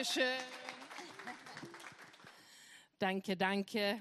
[0.00, 0.24] Dankeschön.
[2.98, 4.00] Danke, danke.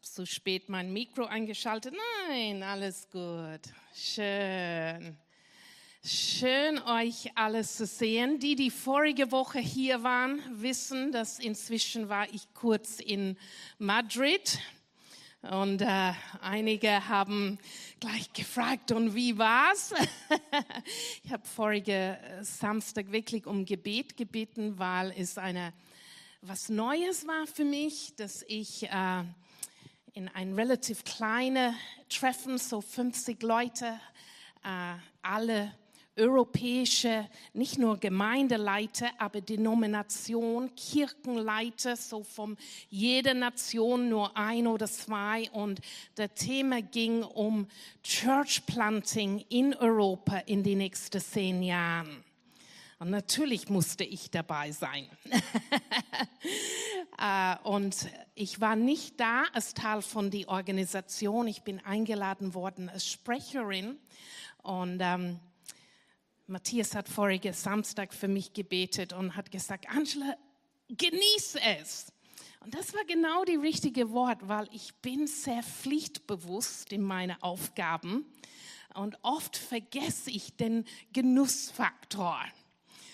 [0.00, 1.94] Zu spät mein Mikro eingeschaltet?
[2.26, 3.60] Nein, alles gut.
[3.94, 5.18] Schön.
[6.02, 8.38] Schön, euch alles zu sehen.
[8.38, 13.36] Die, die vorige Woche hier waren, wissen, dass inzwischen war ich kurz in
[13.76, 14.58] Madrid.
[15.50, 17.58] Und äh, einige haben
[18.00, 19.92] gleich gefragt, und wie war's?
[21.24, 25.72] ich habe vorige Samstag wirklich um Gebet gebeten, weil es eine
[26.46, 29.24] was Neues war für mich, dass ich äh,
[30.12, 31.74] in ein relativ kleine
[32.10, 33.98] Treffen, so 50 Leute,
[34.62, 35.74] äh, alle
[36.16, 42.56] europäische, nicht nur Gemeindeleiter, aber Denomination, Kirchenleiter, so von
[42.88, 45.50] jeder Nation nur ein oder zwei.
[45.50, 45.80] Und
[46.14, 47.66] das Thema ging um
[48.02, 52.24] Church Planting in Europa in den nächsten zehn Jahren.
[53.00, 55.08] Und natürlich musste ich dabei sein.
[57.16, 61.46] Äh, und ich war nicht da als Teil von der Organisation.
[61.46, 63.98] Ich bin eingeladen worden als Sprecherin.
[64.64, 65.38] Und ähm,
[66.46, 70.36] Matthias hat voriges Samstag für mich gebetet und hat gesagt, Angela,
[70.88, 72.12] genieße es.
[72.60, 78.26] Und das war genau die richtige Wort, weil ich bin sehr pflichtbewusst in meinen Aufgaben
[78.94, 82.38] und oft vergesse ich den Genussfaktor.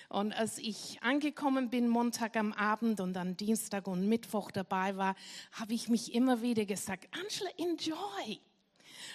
[0.08, 5.14] Und als ich angekommen bin, Montag am Abend und dann Dienstag und Mittwoch dabei war,
[5.52, 8.40] habe ich mich immer wieder gesagt, Angela, enjoy.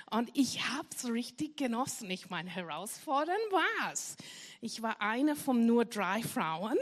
[0.10, 2.10] Und ich habe es richtig genossen.
[2.10, 4.16] Ich meine, herausfordernd war es.
[4.62, 6.78] Ich war eine von nur drei Frauen.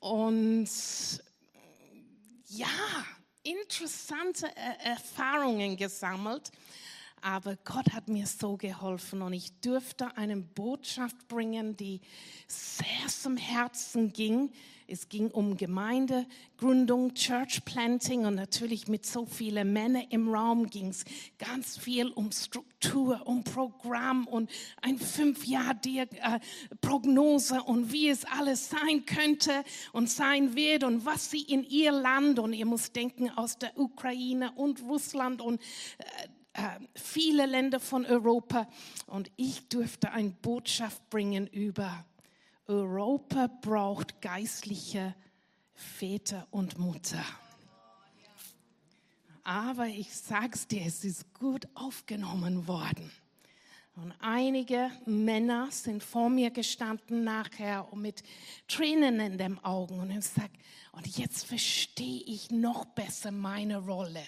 [0.00, 0.68] Und
[2.48, 2.68] ja,
[3.42, 4.46] interessante
[4.84, 6.50] Erfahrungen gesammelt.
[7.20, 12.00] Aber Gott hat mir so geholfen und ich durfte eine Botschaft bringen, die
[12.48, 14.52] sehr zum Herzen ging.
[14.92, 20.88] Es ging um Gemeindegründung, Church Planting und natürlich mit so vielen Männern im Raum ging
[20.88, 21.06] es
[21.38, 24.50] ganz viel um Struktur, um Programm und
[24.82, 31.40] ein Fünfjahr-Prognose äh, und wie es alles sein könnte und sein wird und was sie
[31.40, 35.62] in ihr Land und ihr müsst denken aus der Ukraine und Russland und
[35.96, 36.04] äh,
[36.52, 38.68] äh, viele Länder von Europa.
[39.06, 42.04] Und ich durfte eine Botschaft bringen über
[42.66, 45.14] Europa braucht geistliche
[45.74, 47.24] Väter und Mutter.
[49.44, 53.10] Aber ich sag's dir, es ist gut aufgenommen worden.
[53.96, 58.22] Und einige Männer sind vor mir gestanden nachher mit
[58.68, 60.50] Tränen in den Augen und ich sag,
[60.92, 64.22] und jetzt verstehe ich noch besser meine Rolle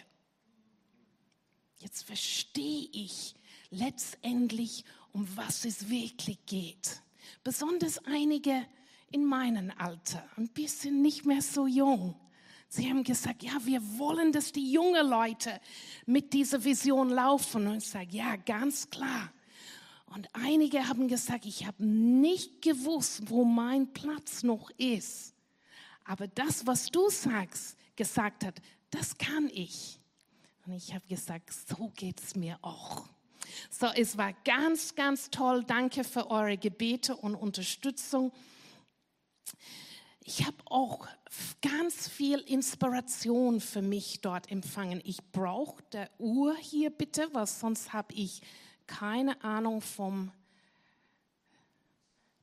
[1.85, 3.35] jetzt verstehe ich
[3.71, 7.03] letztendlich, um was es wirklich geht.
[7.43, 8.67] Besonders einige
[9.11, 12.15] in meinem Alter, ein bisschen nicht mehr so jung.
[12.69, 15.61] Sie haben gesagt, ja, wir wollen, dass die jungen Leute
[16.07, 17.69] mit dieser Vision laufen.
[17.69, 19.33] Und ich sage, ja, ganz klar.
[20.07, 25.35] Und einige haben gesagt, ich habe nicht gewusst, wo mein Platz noch ist.
[26.05, 28.61] Aber das, was du sagst, gesagt hat,
[28.91, 30.01] das kann ich.
[30.67, 33.09] Und ich habe gesagt, so geht es mir auch.
[33.71, 35.65] So, es war ganz, ganz toll.
[35.65, 38.33] Danke für eure Gebete und Unterstützung.
[40.27, 41.07] Ich habe auch
[41.61, 45.03] ganz viel Inspiration für mich dort empfangen.
[45.05, 48.41] Ich brauche der Uhr hier bitte, weil sonst habe ich
[48.87, 50.33] keine Ahnung vom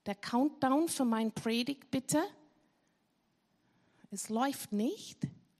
[0.06, 2.24] der Countdown für mein Predigt bitte.
[4.12, 5.20] Es läuft nicht.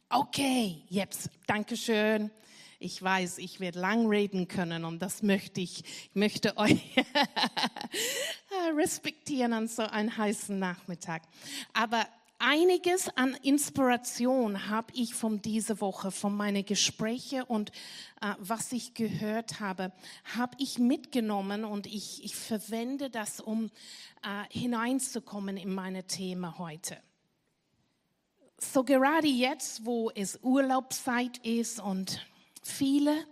[0.10, 1.30] Okay, jetzt.
[1.48, 2.32] Dankeschön.
[2.84, 5.84] Ich weiß, ich werde lang reden können und das möchte ich.
[5.86, 6.82] Ich möchte euch
[8.76, 11.22] respektieren an so einem heißen Nachmittag.
[11.74, 12.08] Aber
[12.40, 17.70] einiges an Inspiration habe ich von dieser Woche, von meinen Gesprächen und
[18.20, 19.92] äh, was ich gehört habe,
[20.36, 23.70] habe ich mitgenommen und ich, ich verwende das, um
[24.24, 26.98] äh, hineinzukommen in meine Thema heute.
[28.58, 32.26] So gerade jetzt, wo es Urlaubszeit ist und
[32.62, 33.26] Viele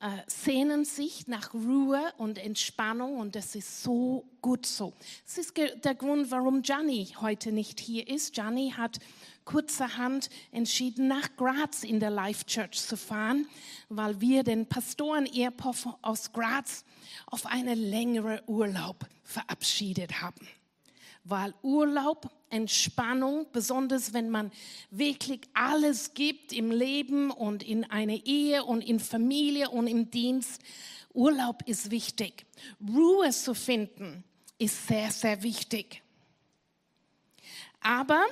[0.00, 4.92] äh, sehnen sich nach Ruhe und Entspannung und das ist so gut so.
[5.24, 8.34] Das ist der Grund, warum Gianni heute nicht hier ist.
[8.34, 8.98] Gianni hat
[9.44, 13.46] kurzerhand entschieden, nach Graz in der Life Church zu fahren,
[13.88, 16.84] weil wir den Pastoren Ehepaar aus Graz
[17.26, 20.46] auf einen längeren Urlaub verabschiedet haben
[21.28, 24.52] weil Urlaub, Entspannung, besonders wenn man
[24.90, 30.60] wirklich alles gibt im Leben und in eine Ehe und in Familie und im Dienst,
[31.12, 32.46] Urlaub ist wichtig.
[32.86, 34.22] Ruhe zu finden
[34.58, 36.02] ist sehr, sehr wichtig.
[37.80, 38.24] Aber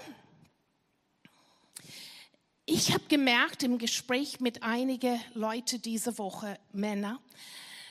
[2.67, 7.21] ich habe gemerkt im Gespräch mit einigen Leuten diese Woche, Männer,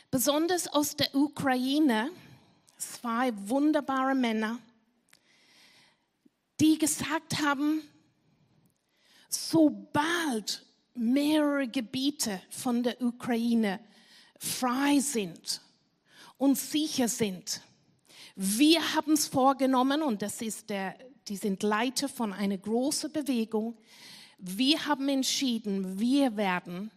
[0.09, 2.09] besonders aus der Ukraine,
[2.77, 4.59] zwei wunderbare Männer,
[6.59, 7.81] die gesagt haben,
[9.29, 13.79] sobald mehrere Gebiete von der Ukraine
[14.37, 15.61] frei sind
[16.37, 17.61] und sicher sind,
[18.35, 20.95] wir haben es vorgenommen, und das ist der,
[21.27, 23.77] die sind Leiter von einer großen Bewegung,
[24.39, 26.91] wir haben entschieden, wir werden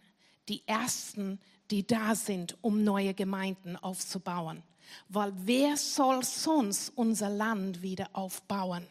[0.49, 1.39] die Ersten,
[1.69, 4.63] die da sind, um neue Gemeinden aufzubauen.
[5.09, 8.87] Weil wer soll sonst unser Land wieder aufbauen?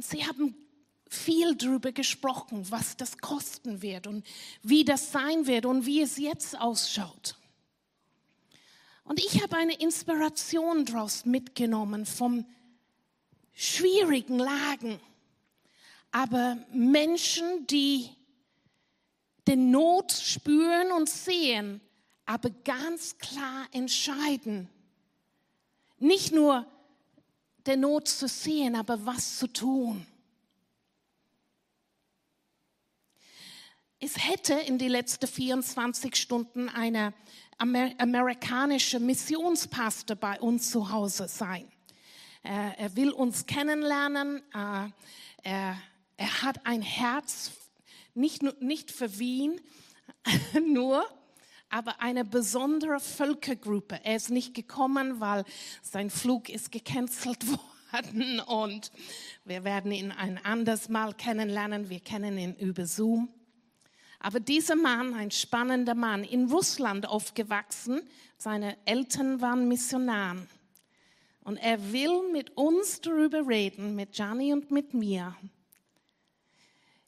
[0.00, 0.54] Und sie haben
[1.10, 4.26] viel darüber gesprochen, was das kosten wird und
[4.62, 7.36] wie das sein wird und wie es jetzt ausschaut.
[9.04, 12.46] Und ich habe eine Inspiration daraus mitgenommen vom
[13.52, 14.98] schwierigen Lagen,
[16.12, 18.08] aber Menschen, die
[19.46, 21.82] den Not spüren und sehen,
[22.24, 24.70] aber ganz klar entscheiden,
[25.98, 26.64] nicht nur
[27.66, 30.06] der Not zu sehen, aber was zu tun.
[33.98, 37.12] Es hätte in die letzten 24 Stunden eine
[37.58, 41.70] Amer amerikanische Missionspastor bei uns zu Hause sein.
[42.42, 44.42] Er, er will uns kennenlernen.
[44.54, 44.90] Er,
[45.42, 47.50] er, hat ein Herz
[48.14, 49.60] nicht, nicht für Wien
[50.66, 51.06] nur,
[51.70, 54.00] aber eine besondere Völkergruppe.
[54.02, 55.44] Er ist nicht gekommen, weil
[55.82, 57.46] sein Flug ist gecancelt
[57.92, 58.90] worden und
[59.44, 61.88] wir werden ihn ein anderes Mal kennenlernen.
[61.88, 63.28] Wir kennen ihn über Zoom.
[64.18, 68.02] Aber dieser Mann, ein spannender Mann, in Russland aufgewachsen,
[68.36, 70.46] seine Eltern waren Missionaren.
[71.42, 75.34] Und er will mit uns darüber reden, mit Gianni und mit mir,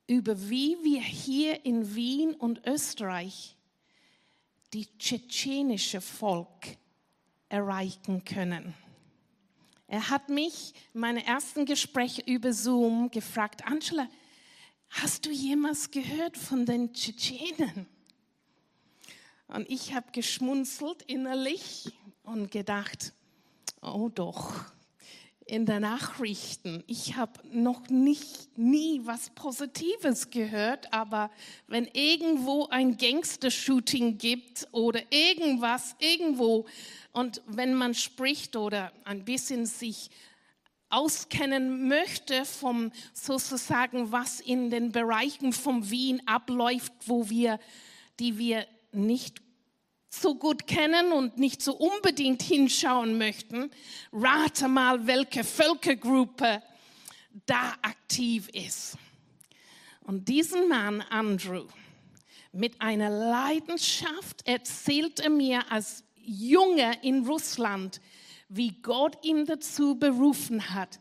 [0.06, 3.56] über wie wir hier in Wien und Österreich
[4.72, 6.76] die tschetschenische Volk
[7.48, 8.74] erreichen können.
[9.86, 14.08] Er hat mich in meinem ersten Gespräch über Zoom gefragt, Angela,
[14.88, 17.86] hast du jemals gehört von den Tschetschenen?
[19.48, 21.92] Und ich habe geschmunzelt innerlich
[22.22, 23.12] und gedacht,
[23.82, 24.64] oh doch,
[25.52, 31.30] in den Nachrichten, ich habe noch nicht, nie was Positives gehört, aber
[31.66, 36.64] wenn irgendwo ein Gangster-Shooting gibt oder irgendwas irgendwo
[37.12, 40.08] und wenn man spricht oder ein bisschen sich
[40.88, 47.60] auskennen möchte vom sozusagen, was in den Bereichen von Wien abläuft, wo wir,
[48.18, 49.42] die wir nicht
[50.14, 53.70] so gut kennen und nicht so unbedingt hinschauen möchten,
[54.12, 56.62] rate mal, welche Völkergruppe
[57.46, 58.96] da aktiv ist.
[60.02, 61.64] Und diesen Mann, Andrew,
[62.52, 68.00] mit einer Leidenschaft erzählt er mir als Junge in Russland,
[68.48, 71.00] wie Gott ihn dazu berufen hat,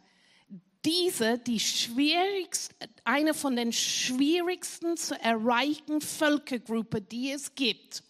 [0.86, 8.04] diese, die schwierigste, eine von den schwierigsten zu erreichen Völkergruppe, die es gibt.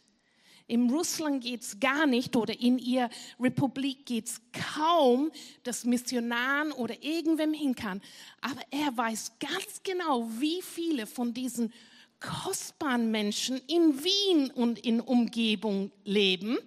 [0.72, 4.42] In Russland geht es gar nicht oder in ihrer Republik geht es
[4.74, 5.30] kaum,
[5.63, 8.01] dass Missionaren oder irgendwem hin kann.
[8.40, 11.74] Aber er weiß ganz genau, wie viele von diesen
[12.22, 16.58] kostbaren Menschen in Wien und in Umgebung leben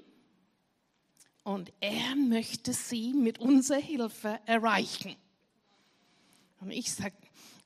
[1.43, 5.17] und er möchte sie mit unserer Hilfe erreichen.
[6.61, 7.15] Und ich sage,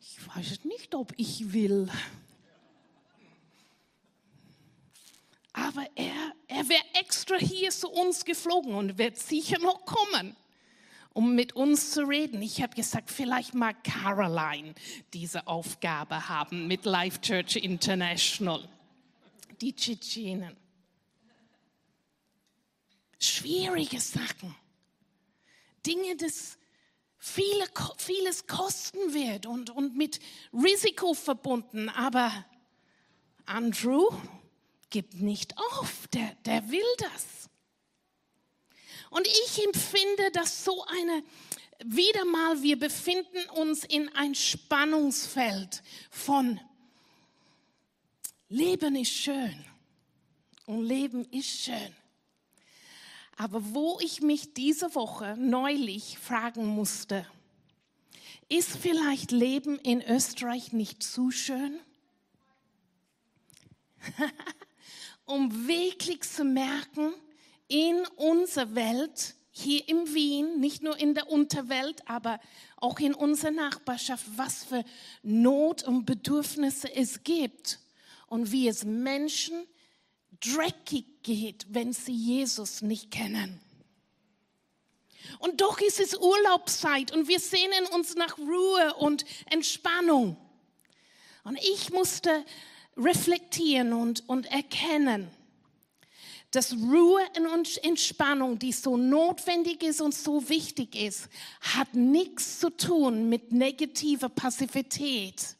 [0.00, 1.88] ich weiß nicht, ob ich will.
[5.52, 10.36] Aber er, er wäre extra hier zu uns geflogen und wird sicher noch kommen,
[11.12, 12.42] um mit uns zu reden.
[12.42, 14.74] Ich habe gesagt, vielleicht mag Caroline
[15.12, 18.68] diese Aufgabe haben mit Life Church International.
[19.60, 20.56] Die Tschetschenen
[23.18, 24.54] schwierige Sachen.
[25.86, 26.58] Dinge, das
[27.18, 27.64] viele,
[27.96, 30.20] vieles kosten wird und, und mit
[30.52, 31.88] Risiko verbunden.
[31.88, 32.32] Aber
[33.46, 34.08] Andrew
[34.90, 37.48] gibt nicht auf, der, der will das.
[39.10, 41.22] Und ich empfinde das so eine,
[41.84, 46.60] wieder mal, wir befinden uns in ein Spannungsfeld von
[48.48, 49.64] Leben ist schön
[50.66, 51.94] und Leben ist schön.
[53.36, 57.26] Aber wo ich mich diese Woche neulich fragen musste,
[58.48, 61.78] ist vielleicht Leben in Österreich nicht zu schön?
[65.28, 67.12] um wirklich zu merken,
[67.68, 72.40] in unserer Welt, hier in Wien, nicht nur in der Unterwelt, aber
[72.76, 74.84] auch in unserer Nachbarschaft, was für
[75.22, 77.80] Not und Bedürfnisse es gibt
[78.26, 79.66] und wie es Menschen
[80.40, 83.60] dreckig geht, wenn sie Jesus nicht kennen.
[85.40, 90.36] Und doch ist es Urlaubszeit und wir sehnen uns nach Ruhe und Entspannung.
[91.44, 92.44] Und ich musste
[92.98, 95.28] reflektieren und, und erkennen,
[96.50, 101.28] dass Ruhe und Entspannung, die so notwendig ist und so wichtig ist,
[101.60, 105.56] hat nichts zu tun mit negativer Passivität,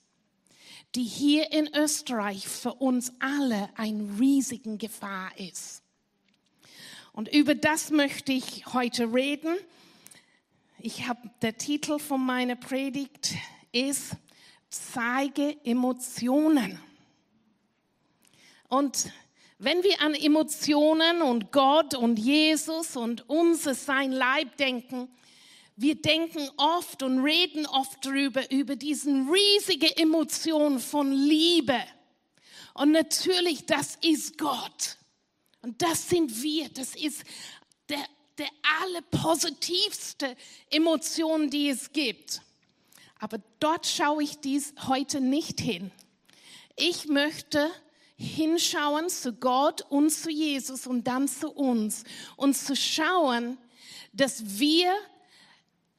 [0.94, 5.82] die hier in Österreich für uns alle ein riesigen Gefahr ist.
[7.12, 9.56] Und über das möchte ich heute reden.
[10.78, 13.34] Ich habe der Titel von meiner Predigt
[13.72, 14.12] ist
[14.70, 16.80] Zeige Emotionen.
[18.68, 19.10] Und
[19.58, 25.08] wenn wir an Emotionen und Gott und Jesus und unser sein Leib denken,
[25.76, 31.78] wir denken oft und reden oft darüber, über diesen riesige Emotion von Liebe.
[32.74, 34.96] Und natürlich, das ist Gott.
[35.62, 36.68] Und das sind wir.
[36.68, 37.22] Das ist
[37.88, 38.04] der,
[38.38, 38.48] der
[38.82, 40.36] allerpositivste
[40.70, 42.42] Emotion, die es gibt.
[43.20, 45.90] Aber dort schaue ich dies heute nicht hin.
[46.76, 47.70] Ich möchte
[48.18, 52.02] hinschauen zu Gott und zu Jesus und dann zu uns
[52.36, 53.56] und zu schauen,
[54.12, 54.92] dass wir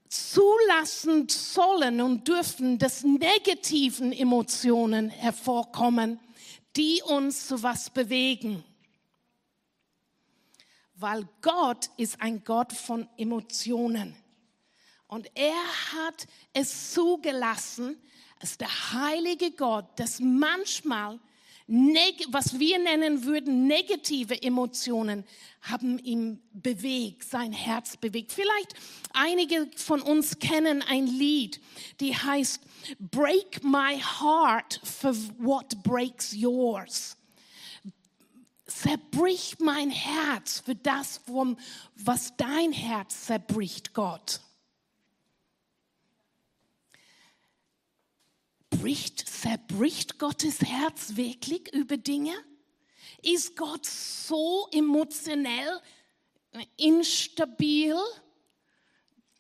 [0.10, 6.20] zulassen sollen und dürfen, dass negativen Emotionen hervorkommen,
[6.76, 8.64] die uns zu was bewegen.
[10.96, 14.16] Weil Gott ist ein Gott von Emotionen.
[15.08, 17.98] Und er hat es zugelassen,
[18.42, 21.20] als der heilige Gott, dass manchmal
[22.30, 25.24] was wir nennen würden negative Emotionen,
[25.62, 28.32] haben ihn bewegt, sein Herz bewegt.
[28.32, 28.74] Vielleicht
[29.14, 31.62] einige von uns kennen ein Lied,
[32.00, 32.62] die heißt
[33.00, 37.16] Break my heart for what breaks yours.
[38.66, 41.22] Zerbrich mein Herz für das,
[41.96, 44.42] was dein Herz zerbricht, Gott.
[48.80, 52.34] Bricht, zerbricht Gottes Herz wirklich über Dinge?
[53.22, 55.82] Ist Gott so emotionell
[56.78, 57.96] instabil,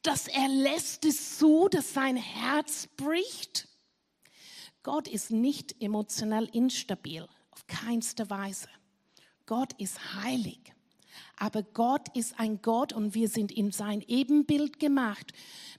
[0.02, 3.68] dass er lässt es zu, dass sein Herz bricht?
[4.84, 8.68] Gott ist nicht emotionell instabil, auf keinster Weise.
[9.46, 10.60] Gott ist heilig.
[11.38, 15.32] Aber Gott ist ein Gott und wir sind in sein Ebenbild gemacht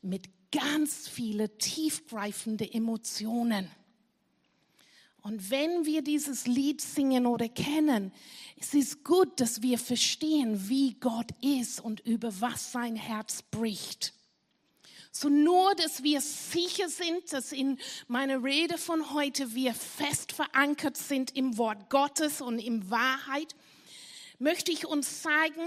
[0.02, 3.71] mit ganz viele tiefgreifende Emotionen.
[5.23, 8.12] Und wenn wir dieses Lied singen oder kennen,
[8.59, 14.14] es ist gut, dass wir verstehen, wie Gott ist und über was sein Herz bricht.
[15.12, 20.97] So nur, dass wir sicher sind, dass in meiner Rede von heute wir fest verankert
[20.97, 23.54] sind im Wort Gottes und in Wahrheit,
[24.38, 25.66] möchte ich uns zeigen,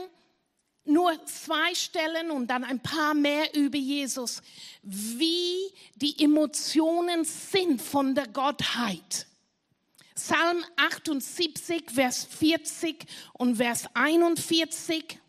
[0.86, 4.42] nur zwei Stellen und dann ein paar mehr über Jesus,
[4.82, 9.28] wie die Emotionen sind von der Gottheit.
[10.16, 15.20] Psalm 78, Vers 40 und Vers 41.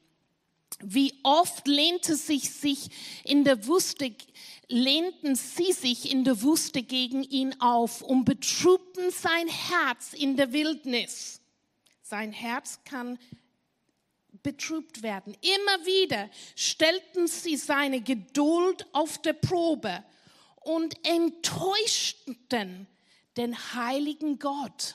[0.80, 2.90] Wie oft lehnte sich sich
[3.24, 4.14] in der Wüste,
[4.68, 10.52] lehnten sie sich in der Wüste gegen ihn auf und betrübten sein Herz in der
[10.52, 11.40] Wildnis.
[12.02, 13.18] Sein Herz kann
[14.44, 15.36] betrübt werden.
[15.40, 20.04] Immer wieder stellten sie seine Geduld auf der Probe
[20.60, 22.86] und enttäuschten
[23.36, 24.94] den heiligen Gott.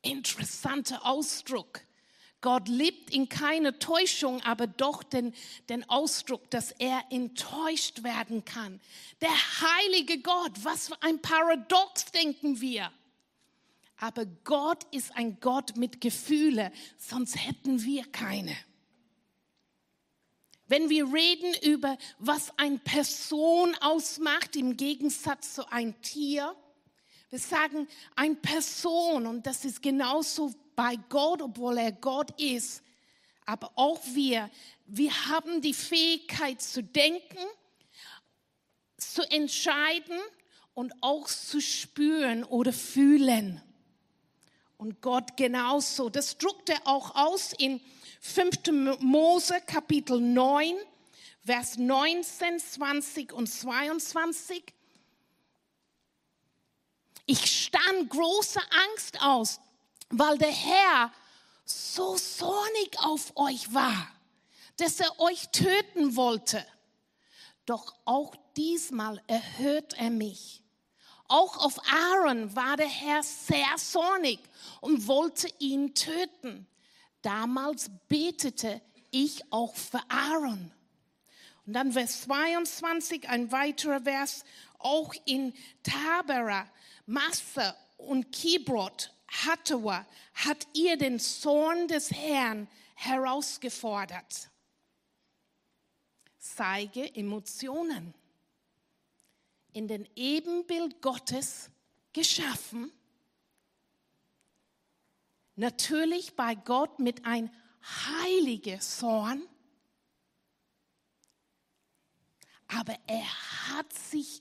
[0.00, 1.82] Interessanter Ausdruck.
[2.40, 5.32] Gott liebt in keine Täuschung, aber doch den,
[5.68, 8.80] den Ausdruck, dass er enttäuscht werden kann.
[9.20, 12.90] Der heilige Gott, was für ein Paradox denken wir.
[14.02, 18.52] Aber Gott ist ein Gott mit Gefühle, sonst hätten wir keine.
[20.66, 26.52] Wenn wir reden über, was eine Person ausmacht im Gegensatz zu einem Tier,
[27.30, 32.82] wir sagen eine Person und das ist genauso bei Gott, obwohl er Gott ist.
[33.46, 34.50] Aber auch wir,
[34.86, 37.38] wir haben die Fähigkeit zu denken,
[38.96, 40.18] zu entscheiden
[40.74, 43.62] und auch zu spüren oder fühlen.
[44.82, 46.08] Und Gott genauso.
[46.08, 47.80] Das druckt er auch aus in
[48.20, 48.98] 5.
[48.98, 50.74] Mose Kapitel 9,
[51.44, 54.64] Vers 19, 20 und 22.
[57.26, 58.58] Ich stand große
[58.88, 59.60] Angst aus,
[60.10, 61.12] weil der Herr
[61.64, 64.08] so zornig auf euch war.
[64.78, 66.66] dass er euch töten wollte.
[67.66, 70.61] Doch auch diesmal erhört er mich.
[71.32, 74.38] Auch auf Aaron war der Herr sehr zornig
[74.82, 76.66] und wollte ihn töten.
[77.22, 80.70] Damals betete ich auch für Aaron.
[81.64, 84.44] Und dann Vers 22, ein weiterer Vers,
[84.78, 86.68] auch in Tabera,
[87.06, 94.50] Massa und Kibrot, Hattawa, hat ihr den Zorn des Herrn herausgefordert.
[96.38, 98.12] Zeige Emotionen.
[99.72, 101.70] In den Ebenbild Gottes
[102.12, 102.92] geschaffen.
[105.56, 107.50] Natürlich bei Gott mit ein
[107.82, 109.42] heiliger Zorn.
[112.68, 113.26] Aber er
[113.68, 114.40] hat sich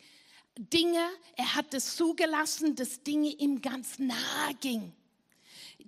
[0.58, 4.96] Dinge, er hat es zugelassen, dass Dinge ihm ganz nahe gingen.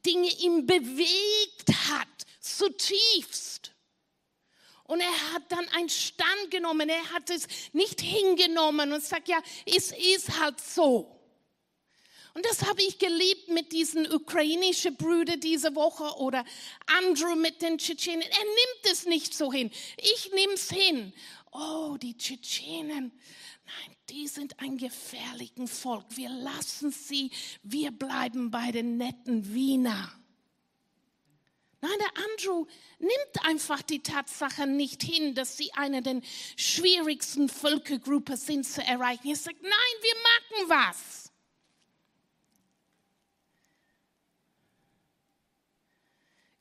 [0.05, 2.07] Dinge ihm bewegt hat,
[2.39, 3.72] zutiefst.
[4.85, 9.41] Und er hat dann einen Stand genommen, er hat es nicht hingenommen und sagt, ja,
[9.65, 11.19] es ist halt so.
[12.33, 16.43] Und das habe ich geliebt mit diesen ukrainischen Brüdern diese Woche oder
[16.87, 18.21] Andrew mit den Tschetschenen.
[18.21, 19.69] Er nimmt es nicht so hin.
[19.97, 21.13] Ich nehme es hin.
[21.51, 23.11] Oh, die Tschetschenen.
[23.65, 26.05] Nein, die sind ein gefährliches Volk.
[26.09, 27.29] Wir lassen sie.
[27.61, 30.11] Wir bleiben bei den netten Wiener.
[31.83, 32.65] Nein, der Andrew
[32.99, 36.21] nimmt einfach die Tatsache nicht hin, dass sie eine der
[36.55, 39.27] schwierigsten Völkergruppen sind zu erreichen.
[39.27, 39.71] Er sagt, nein,
[40.01, 41.29] wir machen was.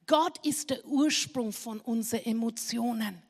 [0.08, 3.22] Gott ist der Ursprung von unseren Emotionen.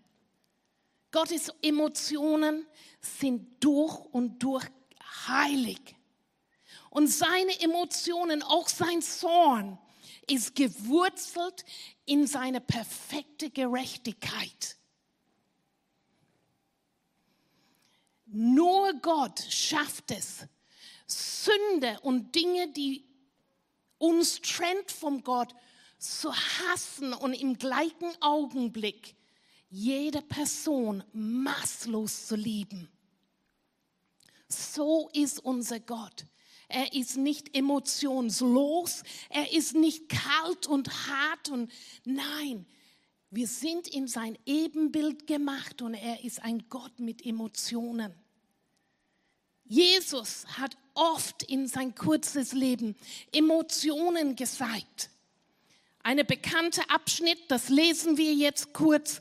[1.11, 2.66] Gottes Emotionen
[3.03, 4.64] sind durch und durch
[5.29, 5.95] heilig.
[6.88, 9.79] Und seine Emotionen, auch sein Zorn,
[10.29, 11.65] ist gewurzelt
[12.05, 14.77] in seine perfekte Gerechtigkeit.
[18.27, 20.47] Nur Gott schafft es,
[21.07, 23.05] Sünde und Dinge, die
[23.99, 25.55] uns trennt vom Gott,
[25.99, 29.15] zu hassen und im gleichen Augenblick
[29.69, 32.91] jede Person maßlos zu lieben.
[34.49, 36.27] So ist unser Gott.
[36.73, 41.71] Er ist nicht emotionslos, er ist nicht kalt und hart und
[42.05, 42.65] nein,
[43.31, 48.15] wir sind in sein Ebenbild gemacht und er ist ein Gott mit Emotionen.
[49.65, 52.97] Jesus hat oft in sein kurzes Leben
[53.33, 55.11] Emotionen gezeigt.
[56.03, 59.21] Eine bekannte Abschnitt, das lesen wir jetzt kurz,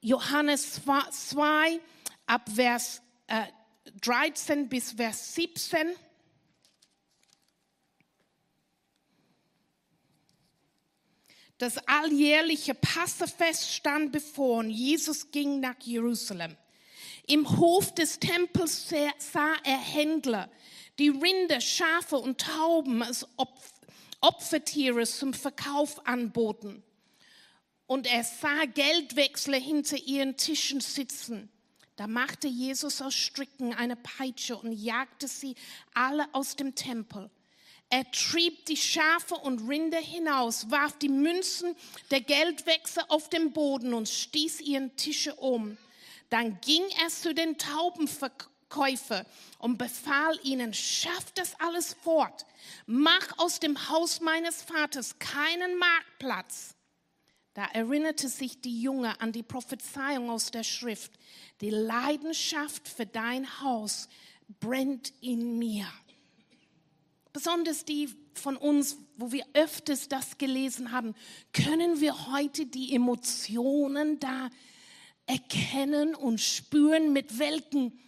[0.00, 1.80] Johannes 2
[2.26, 3.44] ab Vers äh,
[4.00, 5.94] 13 bis Vers 17.
[11.62, 16.56] Das alljährliche Passafest stand bevor und Jesus ging nach Jerusalem.
[17.28, 20.50] Im Hof des Tempels sah er Händler,
[20.98, 23.28] die Rinder, Schafe und Tauben als
[24.20, 26.82] Opfertiere zum Verkauf anboten.
[27.86, 31.48] Und er sah Geldwechsler hinter ihren Tischen sitzen.
[31.94, 35.54] Da machte Jesus aus Stricken eine Peitsche und jagte sie
[35.94, 37.30] alle aus dem Tempel.
[37.92, 41.76] Er trieb die Schafe und Rinder hinaus, warf die Münzen
[42.10, 45.76] der Geldwechsel auf den Boden und stieß ihren Tische um.
[46.30, 49.26] Dann ging er zu den Taubenverkäufern
[49.58, 52.46] und befahl ihnen, schafft das alles fort.
[52.86, 56.74] Mach aus dem Haus meines Vaters keinen Marktplatz.
[57.52, 61.12] Da erinnerte sich die Junge an die Prophezeiung aus der Schrift.
[61.60, 64.08] Die Leidenschaft für dein Haus
[64.48, 65.86] brennt in mir
[67.32, 71.14] besonders die von uns, wo wir öfters das gelesen haben,
[71.52, 74.50] können wir heute die Emotionen da
[75.26, 77.98] erkennen und spüren, mit welchen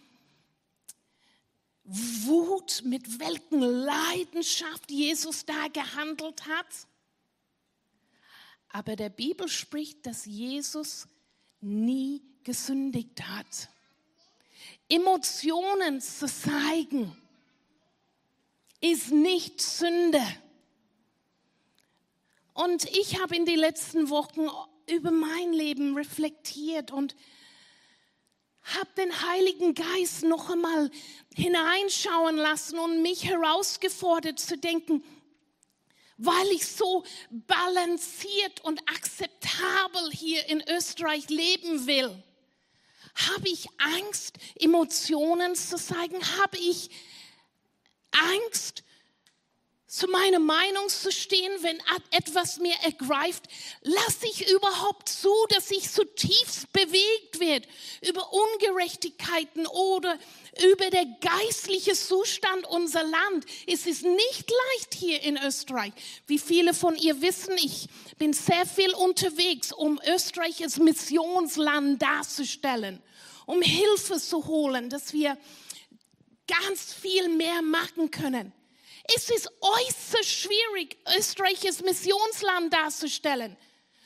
[1.83, 6.67] Wut, mit welchen Leidenschaft Jesus da gehandelt hat.
[8.69, 11.07] Aber der Bibel spricht, dass Jesus
[11.61, 13.69] nie gesündigt hat.
[14.89, 17.15] Emotionen zu zeigen,
[18.91, 20.21] ist nicht Sünde.
[22.53, 24.47] Und ich habe in den letzten Wochen
[24.87, 27.15] über mein Leben reflektiert und
[28.61, 30.89] habe den Heiligen Geist noch einmal
[31.33, 35.03] hineinschauen lassen und mich herausgefordert zu denken,
[36.17, 42.23] weil ich so balanciert und akzeptabel hier in Österreich leben will.
[43.15, 46.19] Habe ich Angst, Emotionen zu zeigen?
[46.39, 46.89] Habe ich
[48.19, 48.83] Angst,
[49.95, 53.45] zu meiner Meinung zu stehen, wenn etwas mir ergreift,
[53.81, 57.65] lasse ich überhaupt zu, dass ich zutiefst bewegt werde
[58.01, 60.19] über Ungerechtigkeiten oder
[60.73, 63.45] über der geistliche Zustand unser Land.
[63.67, 65.93] Es ist nicht leicht hier in Österreich.
[66.27, 73.01] Wie viele von ihr wissen, ich bin sehr viel unterwegs, um Österreich als Missionsland darzustellen,
[73.45, 75.37] um Hilfe zu holen, dass wir
[76.47, 78.53] ganz viel mehr machen können.
[79.15, 83.55] Es ist äußerst schwierig, Österreich als Missionsland darzustellen.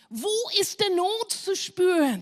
[0.10, 2.21] Wo ist der Not zu spüren?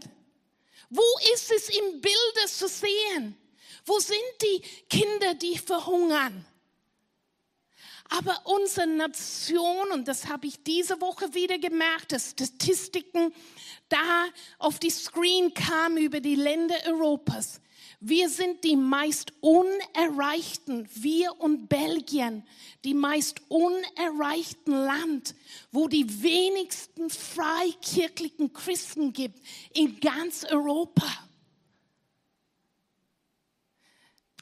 [0.89, 1.03] Wo
[1.34, 3.38] ist es im Bilde zu sehen?
[3.86, 6.45] Wo sind die Kinder, die verhungern?
[8.10, 13.34] Aber unsere Nation, und das habe ich diese Woche wieder gemerkt, dass Statistiken
[13.89, 14.25] da
[14.60, 17.60] auf die Screen kamen über die Länder Europas.
[18.00, 22.48] Wir sind die meist unerreichten, wir und Belgien,
[22.84, 25.34] die meist unerreichten Land,
[25.72, 29.40] wo die wenigsten freikirchlichen Christen gibt
[29.74, 31.08] in ganz Europa.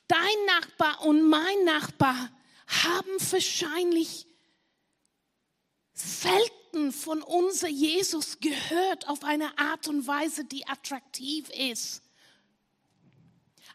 [0.07, 2.29] Dein Nachbar und mein Nachbar
[2.67, 4.27] haben wahrscheinlich
[5.93, 12.04] selten von unser Jesus gehört auf eine Art und Weise, die attraktiv ist.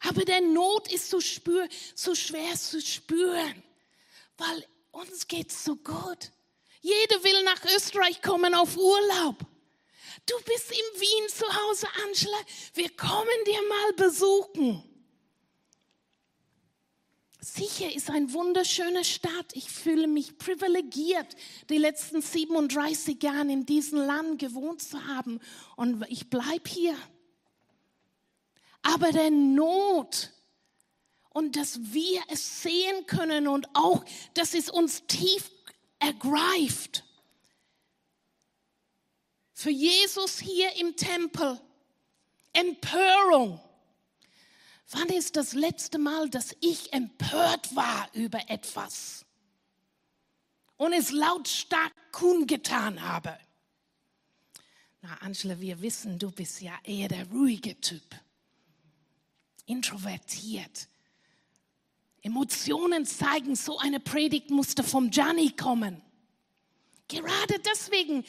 [0.00, 3.62] Aber der Not ist so, spür, so schwer zu spüren,
[4.38, 6.30] weil uns geht's so gut.
[6.80, 9.36] Jeder will nach Österreich kommen auf Urlaub.
[10.26, 12.38] Du bist in Wien zu Hause, Angela.
[12.74, 14.82] Wir kommen dir mal besuchen.
[17.42, 19.54] Sicher ist ein wunderschöner Stadt.
[19.54, 21.26] Ich fühle mich privilegiert,
[21.68, 25.40] die letzten 37 Jahre in diesem Land gewohnt zu haben.
[25.76, 26.96] Und ich bleibe hier
[28.82, 30.32] aber der Not
[31.30, 35.50] und dass wir es sehen können und auch, dass es uns tief
[35.98, 37.04] ergreift.
[39.52, 41.60] Für Jesus hier im Tempel
[42.52, 43.60] Empörung.
[44.90, 49.24] Wann ist das letzte Mal, dass ich empört war über etwas
[50.76, 53.38] und es lautstark kundgetan habe?
[55.02, 58.02] Na, Angela, wir wissen, du bist ja eher der ruhige Typ
[59.70, 60.88] introvertiert.
[62.22, 66.02] Emotionen zeigen, so eine Predigt musste vom Gianni kommen.
[67.08, 68.24] Gerade deswegen,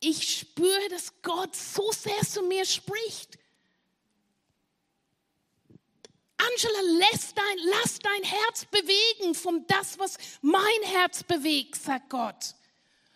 [0.00, 3.38] ich spüre, dass Gott so sehr zu mir spricht.
[6.38, 12.54] Angela, lass dein, lass dein Herz bewegen von das, was mein Herz bewegt, sagt Gott.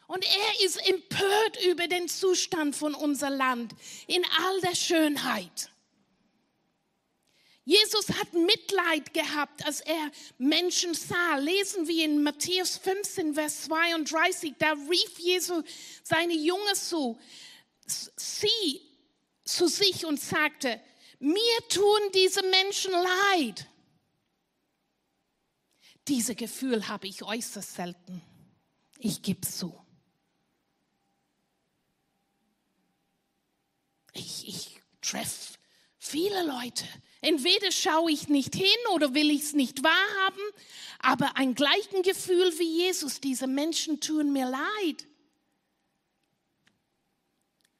[0.07, 3.75] Und er ist empört über den Zustand von unser Land
[4.07, 5.71] in all der Schönheit.
[7.65, 11.37] Jesus hat Mitleid gehabt, als er Menschen sah.
[11.37, 14.55] Lesen wir in Matthäus 15, Vers 32.
[14.59, 15.65] Da rief Jesus
[16.03, 17.19] seine Jünger zu,
[17.87, 18.83] sie
[19.45, 20.81] zu sich und sagte,
[21.19, 23.67] mir tun diese Menschen leid.
[26.07, 28.21] Diese Gefühl habe ich äußerst selten.
[28.99, 29.75] Ich gebe es zu.
[34.13, 35.55] Ich, ich treffe
[36.05, 36.85] viele Leute,
[37.25, 40.43] Entweder schaue ich nicht hin oder will ich es nicht wahrhaben,
[40.99, 45.07] aber ein gleichen Gefühl wie Jesus, diese Menschen tun mir leid.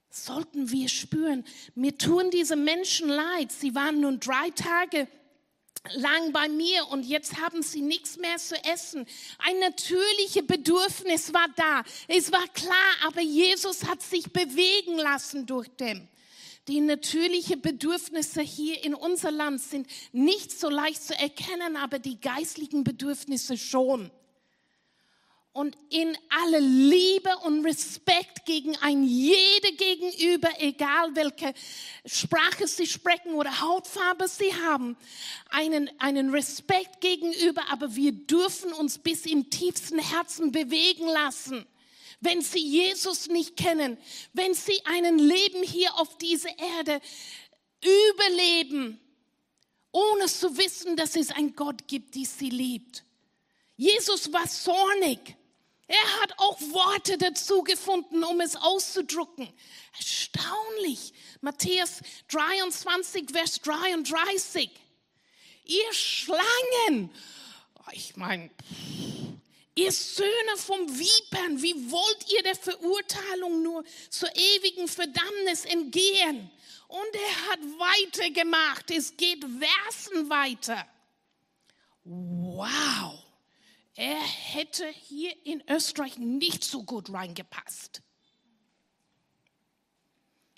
[0.09, 3.53] Sollten wir spüren, mir tun diese Menschen leid.
[3.53, 5.09] Sie waren nun drei Tage
[5.93, 9.07] lang bei mir und jetzt haben sie nichts mehr zu essen.
[9.37, 11.83] Ein natürliches Bedürfnis war da.
[12.09, 16.09] Es war klar, aber Jesus hat sich bewegen lassen durch dem.
[16.69, 22.19] Die natürlichen Bedürfnisse hier in unser Land sind nicht so leicht zu erkennen, aber die
[22.19, 24.11] geistlichen Bedürfnisse schon.
[25.53, 31.55] Und in aller Liebe und Respekt gegen ein jede gegenüber, egal welche
[32.07, 34.97] Sprache sie sprechen oder Hautfarbe sie haben,
[35.51, 41.67] einen, einen Respekt gegenüber, aber wir dürfen uns bis im tiefsten Herzen bewegen lassen
[42.25, 43.99] wenn sie Jesus nicht kennen,
[44.33, 47.01] wenn sie einen Leben hier auf dieser Erde
[48.11, 49.01] überleben,
[49.93, 53.05] ohne zu wissen, dass es einen Gott gibt, die sie liebt.
[53.77, 55.37] Jesus war zornig.
[55.87, 59.49] Er hat auch Worte dazu gefunden, um es auszudrücken.
[59.99, 61.13] Erstaunlich.
[61.43, 64.71] Matthäus 23, Vers 33.
[65.65, 67.11] Ihr Schlangen.
[67.93, 68.51] Ich meine,
[69.77, 76.51] Ihr Söhne vom Vipern, wie wollt ihr der Verurteilung nur zur ewigen Verdammnis entgehen?
[76.87, 78.91] Und er hat weitergemacht.
[78.93, 80.87] Es geht Versen weiter.
[82.05, 83.19] Wow.
[83.95, 88.03] er hätte hier in Österreich nicht so gut reingepasst.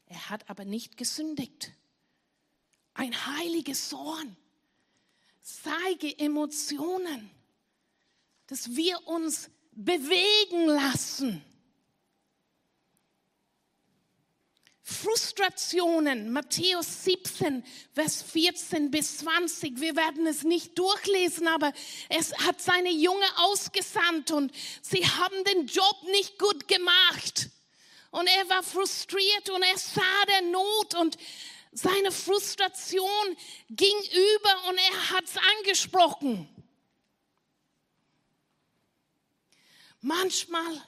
[0.06, 1.72] Er hat aber nicht gesündigt.
[2.94, 4.36] Ein heiliges Sohn.
[5.42, 7.30] Zeige Emotionen,
[8.46, 11.44] dass wir uns bewegen lassen.
[14.88, 19.80] Frustrationen, Matthäus 17, Vers 14 bis 20.
[19.80, 21.72] Wir werden es nicht durchlesen, aber
[22.08, 27.50] es hat seine Junge ausgesandt und sie haben den Job nicht gut gemacht.
[28.12, 31.18] Und er war frustriert und er sah der Not und
[31.72, 33.36] seine Frustration
[33.68, 36.48] ging über und er hat es angesprochen.
[40.00, 40.82] Manchmal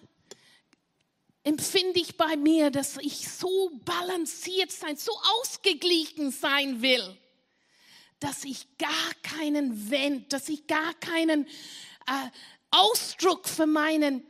[1.43, 7.17] empfinde ich bei mir, dass ich so balanciert sein, so ausgeglichen sein will,
[8.21, 12.31] dass ich gar keinen Wend, dass ich gar keinen äh,
[12.71, 14.23] Ausdruck für meine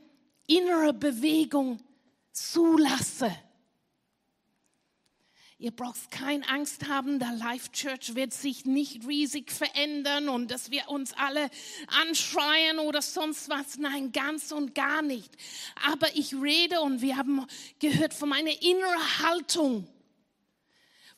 [0.47, 1.83] innere Bewegung
[2.33, 3.37] zulasse.
[5.61, 10.71] Ihr braucht keine Angst haben, der Life Church wird sich nicht riesig verändern und dass
[10.71, 11.51] wir uns alle
[11.89, 13.77] anschreien oder sonst was.
[13.77, 15.33] Nein, ganz und gar nicht.
[15.85, 17.45] Aber ich rede und wir haben
[17.81, 19.89] gehört von meiner inneren Haltung,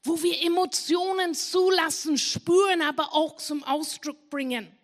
[0.05, 4.75] wo wir Emotionen zulassen, spüren, aber auch zum Ausdruck bringen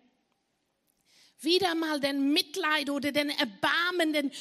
[1.41, 4.31] wieder mal den Mitleid oder den Erbarmen, den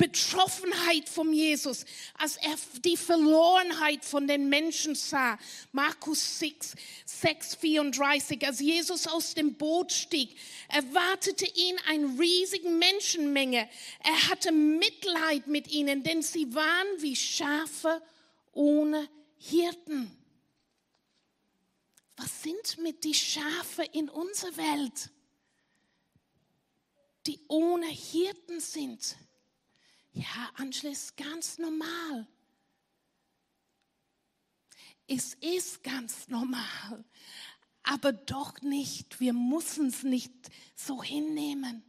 [0.00, 1.84] Betroffenheit von Jesus,
[2.14, 5.38] als er die Verlorenheit von den Menschen sah.
[5.72, 10.34] Markus 6, 6, 34, als Jesus aus dem Boot stieg,
[10.68, 13.68] erwartete ihn eine riesige Menschenmenge.
[14.02, 18.00] Er hatte Mitleid mit ihnen, denn sie waren wie Schafe
[18.52, 20.10] ohne Hirten.
[22.16, 25.10] Was sind mit die Schafe in unserer Welt,
[27.26, 29.16] die ohne Hirten sind?
[30.12, 30.50] Ja,
[30.84, 32.26] ist ganz normal.
[35.06, 37.04] Es ist ganz normal,
[37.82, 39.18] aber doch nicht.
[39.18, 40.32] Wir müssen es nicht
[40.76, 41.82] so hinnehmen.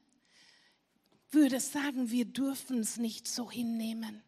[1.27, 4.23] Ich würde sagen, wir dürfen es nicht so hinnehmen.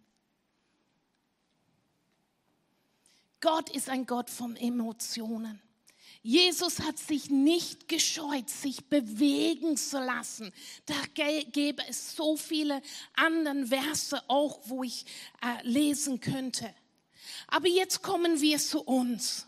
[3.42, 5.60] Gott ist ein Gott von Emotionen.
[6.26, 10.54] Jesus hat sich nicht gescheut, sich bewegen zu lassen.
[10.86, 12.82] Da gäbe es so viele
[13.14, 15.06] andere Verse auch, wo ich
[15.42, 16.74] äh, lesen könnte.
[17.48, 19.48] Aber jetzt kommen wir zu uns.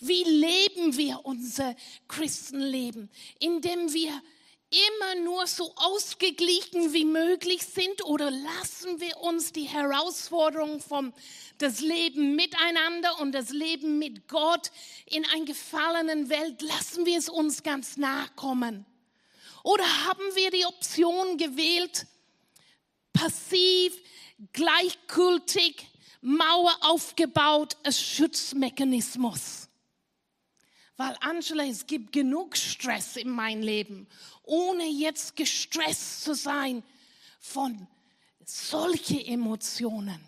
[0.00, 1.76] Wie leben wir unser
[2.08, 3.08] Christenleben?
[3.38, 4.20] Indem wir
[4.72, 11.12] immer nur so ausgeglichen wie möglich sind oder lassen wir uns die Herausforderung vom
[11.58, 14.70] das Leben miteinander und das Leben mit Gott
[15.06, 18.86] in einer gefallenen Welt lassen wir es uns ganz nahe kommen?
[19.62, 22.06] Oder haben wir die Option gewählt,
[23.12, 23.96] passiv,
[24.52, 25.86] gleichgültig,
[26.20, 29.68] Mauer aufgebaut als Schutzmechanismus?
[31.02, 34.06] Weil Angela, es gibt genug Stress in meinem Leben
[34.44, 36.84] ohne jetzt gestresst zu sein
[37.40, 37.88] von
[38.44, 40.20] solchen Emotionen.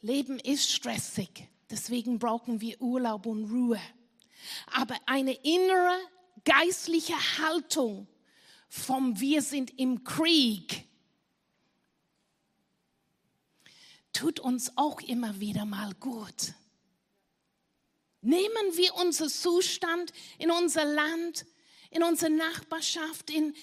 [0.00, 3.80] Leben ist stressig, deswegen brauchen wir Urlaub und Ruhe.
[4.66, 5.98] Aber eine innere
[6.44, 8.06] geistliche Haltung
[8.68, 10.84] vom Wir sind im Krieg
[14.12, 16.54] tut uns auch immer wieder mal gut.
[18.28, 21.46] Nehmen wir unseren Zustand in unser Land
[21.90, 23.56] in unserer Nachbarschaft, in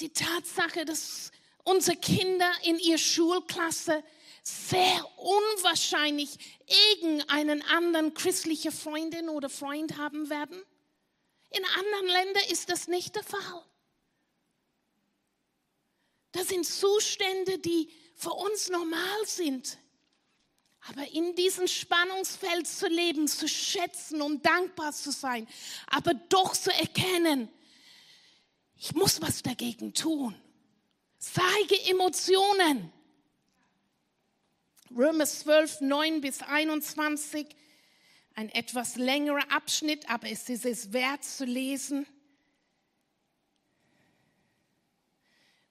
[0.00, 1.32] die Tatsache, dass
[1.64, 4.04] unsere Kinder in ihrer Schulklasse
[4.44, 6.38] sehr unwahrscheinlich
[6.92, 10.62] irgendeinen anderen christlichen Freundin oder Freund haben werden.
[11.50, 13.64] In anderen Ländern ist das nicht der Fall.
[16.30, 19.78] Das sind Zustände, die für uns normal sind.
[20.88, 25.48] Aber in diesem Spannungsfeld zu leben, zu schätzen und dankbar zu sein,
[25.86, 27.48] aber doch zu erkennen,
[28.78, 30.34] ich muss was dagegen tun.
[31.18, 32.92] Zeige Emotionen.
[34.94, 37.46] Römer 12, 9 bis 21,
[38.34, 42.06] ein etwas längerer Abschnitt, aber es ist es wert zu lesen.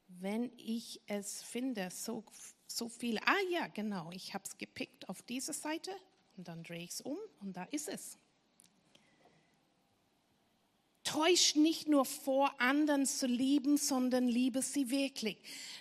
[0.08, 2.26] Wenn ich es finde, so
[2.68, 3.18] so viel.
[3.20, 5.92] Ah ja, genau, ich habe es gepickt auf diese Seite
[6.38, 8.18] und dann drehe ich es um und da ist es.
[11.04, 15.38] Täusch nicht nur vor, anderen zu lieben, sondern liebe sie wirklich.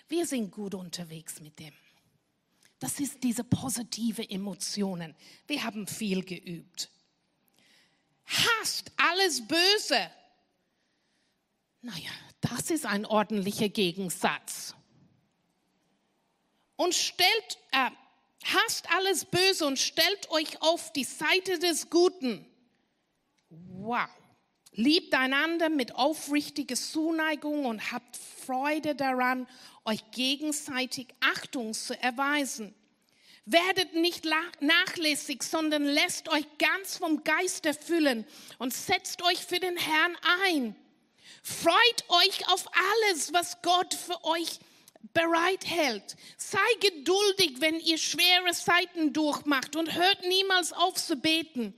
[0.07, 1.73] Wir sind gut unterwegs mit dem.
[2.79, 5.15] Das ist diese positive Emotionen.
[5.47, 6.91] Wir haben viel geübt.
[8.25, 10.11] Hasst alles Böse.
[11.81, 14.75] Naja, das ist ein ordentlicher Gegensatz.
[16.75, 17.89] Und stellt, äh,
[18.43, 22.45] hasst alles Böse und stellt euch auf die Seite des Guten.
[23.49, 24.09] Wow.
[24.71, 29.47] Liebt einander mit aufrichtiger Zuneigung und habt Freude daran,
[29.85, 32.75] euch gegenseitig Achtung zu erweisen.
[33.45, 34.25] Werdet nicht
[34.59, 38.25] nachlässig, sondern lässt euch ganz vom Geist erfüllen
[38.57, 40.75] und setzt euch für den Herrn ein.
[41.43, 44.59] Freut euch auf alles, was Gott für euch
[45.15, 46.15] bereithält.
[46.37, 51.73] Sei geduldig, wenn ihr schwere Zeiten durchmacht und hört niemals auf zu beten.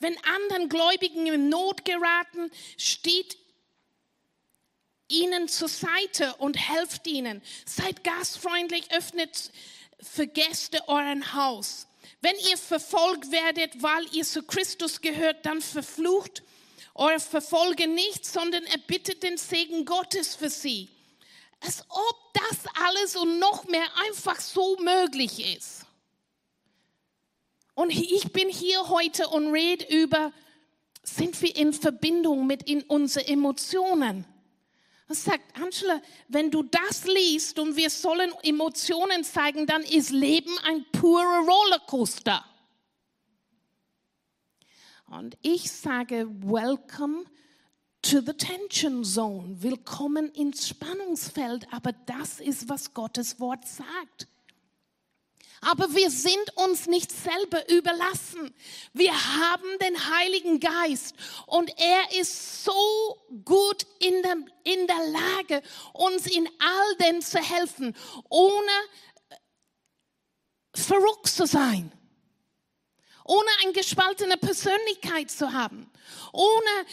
[0.00, 3.38] Wenn anderen Gläubigen in Not geraten, steht
[5.08, 7.40] ihnen zur Seite und helft ihnen.
[7.64, 9.52] Seid gastfreundlich, öffnet
[10.00, 11.86] für Gäste euren Haus.
[12.20, 16.42] Wenn ihr verfolgt werdet, weil ihr zu Christus gehört, dann verflucht
[16.94, 20.88] eure Verfolger nicht, sondern erbittet den Segen Gottes für sie.
[21.64, 25.86] Als ob das alles und noch mehr einfach so möglich ist.
[27.74, 30.32] Und ich bin hier heute und rede über,
[31.02, 34.26] sind wir in Verbindung mit in unsere Emotionen?
[35.08, 40.56] Das sagt Angela, wenn du das liest und wir sollen Emotionen zeigen, dann ist Leben
[40.64, 42.44] ein purer Rollercoaster.
[45.06, 47.24] Und ich sage, welcome
[48.02, 49.56] to the tension zone.
[49.60, 51.66] Willkommen ins Spannungsfeld.
[51.70, 54.26] Aber das ist, was Gottes Wort sagt.
[55.64, 58.52] Aber wir sind uns nicht selber überlassen.
[58.92, 61.14] Wir haben den Heiligen Geist
[61.46, 65.62] und er ist so gut in der, in der Lage,
[65.92, 67.94] uns in all dem zu helfen,
[68.28, 68.72] ohne
[70.74, 71.92] verrückt zu sein,
[73.24, 75.88] ohne eine gespaltene Persönlichkeit zu haben,
[76.32, 76.86] ohne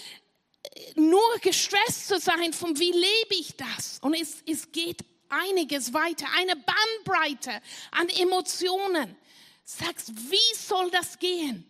[0.95, 3.99] nur gestresst zu sein von wie lebe ich das.
[4.01, 9.15] Und es, es geht einiges weiter, eine Bandbreite an Emotionen.
[9.63, 11.65] Sagst, wie soll das gehen?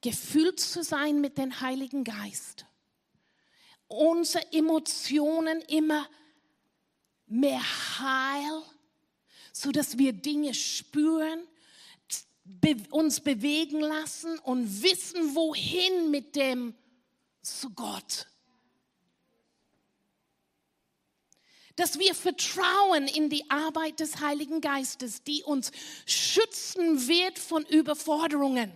[0.00, 2.66] Gefüllt zu sein mit dem Heiligen Geist.
[3.88, 6.08] Unsere Emotionen immer
[7.26, 7.62] mehr
[7.98, 8.62] heil,
[9.52, 11.46] so dass wir Dinge spüren,
[12.90, 16.74] uns bewegen lassen und wissen, wohin mit dem
[17.42, 18.26] zu Gott.
[21.76, 25.72] dass wir vertrauen in die Arbeit des Heiligen Geistes, die uns
[26.06, 28.72] schützen wird von Überforderungen.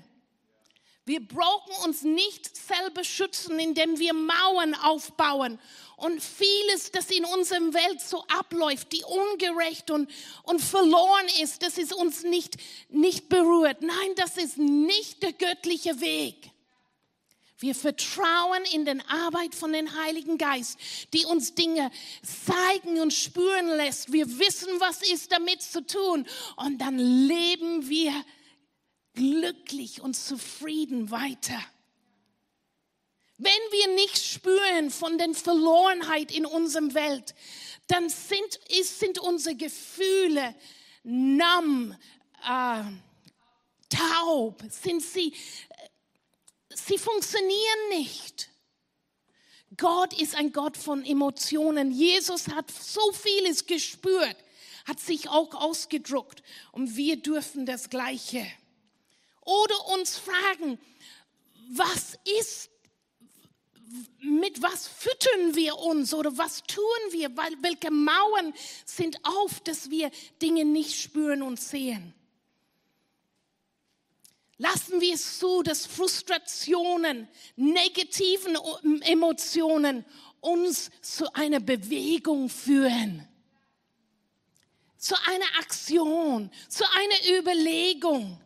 [1.05, 5.59] Wir brauchen uns nicht selber schützen, indem wir Mauern aufbauen
[5.99, 10.11] und vieles, das in unserer Welt so abläuft, die ungerecht und,
[10.45, 12.57] und verloren ist, das ist uns nicht,
[12.89, 13.83] nicht berührt.
[13.83, 16.51] Nein, das ist nicht der göttliche Weg.
[17.59, 20.79] Wir vertrauen in den Arbeit von den Heiligen Geist,
[21.13, 21.91] die uns Dinge
[22.23, 24.13] zeigen und spüren lässt.
[24.13, 26.25] Wir wissen, was ist damit zu tun.
[26.55, 28.13] Und dann leben wir
[29.15, 31.59] glücklich und zufrieden weiter.
[33.39, 37.35] Wenn wir nicht spüren von der Verlorenheit in unserer Welt,
[37.87, 40.55] dann sind, ist, sind unsere Gefühle
[41.05, 41.97] namm,
[42.45, 42.83] äh,
[43.89, 45.33] taub, sind sie
[46.87, 48.49] sie funktionieren nicht.
[49.77, 51.91] Gott ist ein Gott von Emotionen.
[51.91, 54.37] Jesus hat so vieles gespürt,
[54.87, 58.47] hat sich auch ausgedruckt und wir dürfen das Gleiche.
[59.43, 60.79] Oder uns fragen,
[61.71, 62.71] was ist,
[64.21, 68.53] mit was füttern wir uns oder was tun wir, weil welche Mauern
[68.85, 70.11] sind auf, dass wir
[70.43, 72.15] Dinge nicht spüren und sehen.
[74.59, 78.59] Lassen wir es zu, dass Frustrationen, negativen
[79.03, 80.05] Emotionen
[80.41, 83.27] uns zu einer Bewegung führen,
[84.97, 88.41] zu einer Aktion, zu einer Überlegung.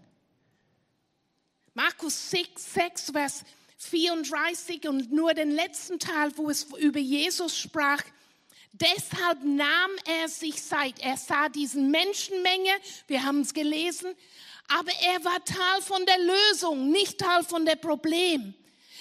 [1.72, 3.44] Markus 6, 6, Vers
[3.84, 8.02] 34 und nur den letzten Teil, wo es über Jesus sprach.
[8.72, 10.98] Deshalb nahm er sich Zeit.
[11.00, 12.70] Er sah diesen Menschenmenge,
[13.06, 14.14] wir haben es gelesen,
[14.68, 18.54] aber er war Teil von der Lösung, nicht Teil von der Problem.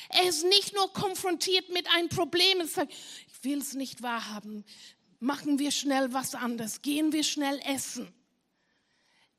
[0.09, 4.65] Er ist nicht nur konfrontiert mit einem Problem und sagt, ich will es nicht wahrhaben,
[5.19, 8.13] machen wir schnell was anderes, gehen wir schnell essen.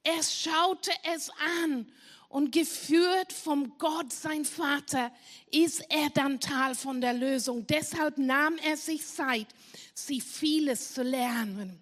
[0.02, 1.30] Er schaute es
[1.60, 1.92] an
[2.32, 5.12] und geführt vom Gott, sein Vater,
[5.50, 7.66] ist er dann Teil von der Lösung.
[7.66, 9.48] Deshalb nahm er sich Zeit,
[9.92, 11.78] sie vieles zu lernen.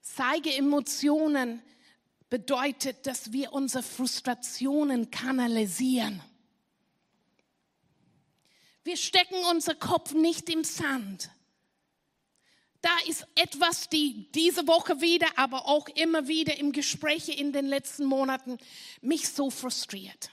[0.00, 1.62] Zeige Emotionen
[2.28, 6.20] bedeutet, dass wir unsere Frustrationen kanalisieren.
[8.82, 11.30] Wir stecken unser Kopf nicht im Sand.
[12.82, 17.66] Da ist etwas, die diese Woche wieder, aber auch immer wieder im Gespräch in den
[17.66, 18.58] letzten Monaten
[19.00, 20.30] mich so frustriert.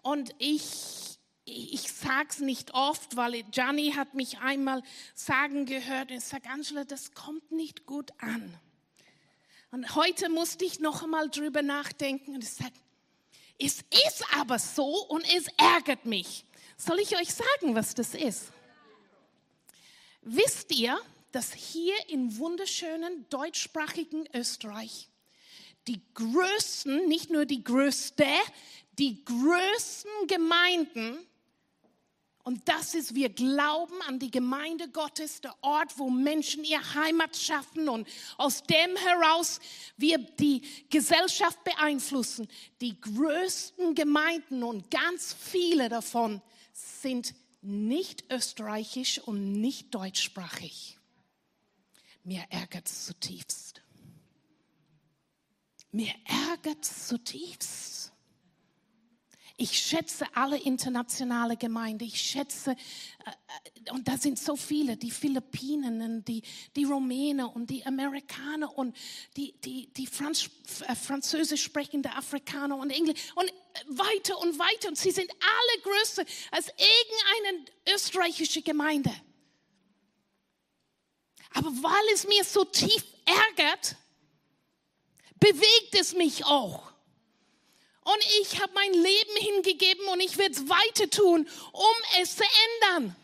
[0.00, 4.82] Und ich, ich sag's nicht oft, weil Gianni hat mich einmal
[5.14, 8.56] sagen gehört, ich sage, Angela, das kommt nicht gut an.
[9.72, 12.74] Und heute musste ich noch einmal drüber nachdenken und ich sage,
[13.58, 16.44] es ist aber so und es ärgert mich.
[16.76, 18.52] Soll ich euch sagen, was das ist?
[20.22, 20.96] Wisst ihr,
[21.34, 25.08] dass hier im wunderschönen deutschsprachigen Österreich
[25.88, 28.24] die größten, nicht nur die größte,
[28.98, 31.18] die größten Gemeinden
[32.44, 37.34] und das ist, wir glauben an die Gemeinde Gottes, der Ort, wo Menschen ihr Heimat
[37.34, 38.06] schaffen und
[38.36, 39.60] aus dem heraus
[39.96, 40.60] wir die
[40.90, 42.46] Gesellschaft beeinflussen.
[42.82, 46.42] Die größten Gemeinden und ganz viele davon
[46.74, 50.98] sind nicht österreichisch und nicht deutschsprachig.
[52.24, 53.82] Mir ärgert es zutiefst.
[55.92, 56.12] Mir
[56.48, 58.12] ärgert es zutiefst.
[59.56, 62.04] Ich schätze alle internationale Gemeinde.
[62.04, 66.42] Ich schätze, äh, und da sind so viele, die Philippinen, die,
[66.74, 68.96] die Rumänen und die Amerikaner und
[69.36, 70.50] die, die, die Franz,
[70.88, 73.52] äh, französisch sprechende Afrikaner und Englisch und
[73.86, 74.88] weiter und weiter.
[74.88, 79.14] Und sie sind alle größer als irgendeine österreichische Gemeinde.
[81.54, 83.96] Aber weil es mir so tief ärgert,
[85.38, 86.82] bewegt es mich auch.
[88.02, 92.44] Und ich habe mein Leben hingegeben und ich werde es weiter tun, um es zu
[92.82, 93.16] ändern.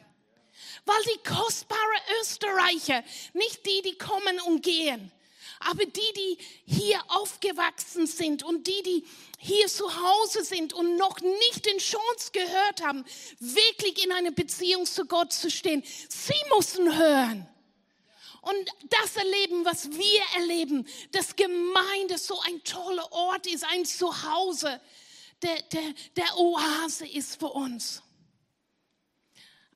[0.86, 1.80] Weil die kostbare
[2.20, 3.04] Österreicher,
[3.34, 5.12] nicht die, die kommen und gehen,
[5.60, 9.04] aber die, die hier aufgewachsen sind und die, die
[9.38, 13.04] hier zu Hause sind und noch nicht den Chance gehört haben,
[13.40, 17.46] wirklich in einer Beziehung zu Gott zu stehen, sie müssen hören
[18.42, 18.56] und
[18.88, 24.80] das erleben, was wir erleben, dass Gemeinde so ein toller Ort ist, ein Zuhause,
[25.42, 28.02] der, der, der Oase ist für uns.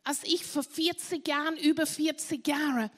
[0.02, 2.90] Als ich vor 40 Jahren, über 40 Jahre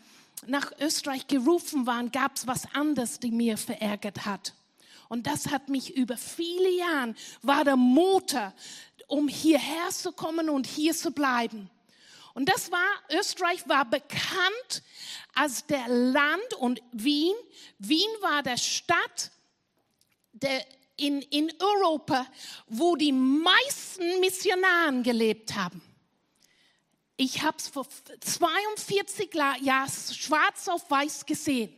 [0.46, 4.54] nach Österreich gerufen war, gab es was anderes, die mir verärgert hat.
[5.08, 8.52] Und das hat mich über viele Jahre, war der Motor,
[9.06, 11.70] um hierher zu kommen und hier zu bleiben.
[12.36, 14.82] Und das war, Österreich war bekannt
[15.32, 17.34] als der Land und Wien.
[17.78, 19.30] Wien war der Stadt
[20.32, 20.62] der
[20.98, 22.26] in, in Europa,
[22.66, 25.80] wo die meisten Missionaren gelebt haben.
[27.16, 27.86] Ich habe es vor
[28.20, 29.32] 42
[29.62, 31.74] Jahren schwarz auf weiß gesehen.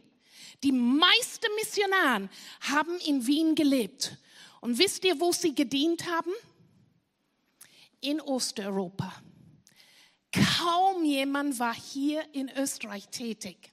[0.64, 2.28] Die meisten Missionaren
[2.62, 4.18] haben in Wien gelebt.
[4.60, 6.32] Und wisst ihr, wo sie gedient haben?
[8.00, 9.22] In Osteuropa.
[10.32, 13.72] Kaum jemand war hier in Österreich tätig.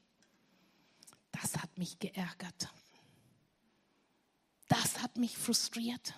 [1.32, 2.70] Das hat mich geärgert.
[4.68, 6.14] Das hat mich frustriert.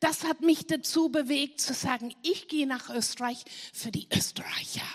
[0.00, 4.86] Das hat mich dazu bewegt zu sagen, ich gehe nach Österreich für die Österreicher.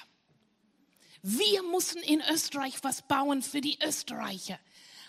[1.22, 4.60] Wir müssen in Österreich was bauen für die Österreicher.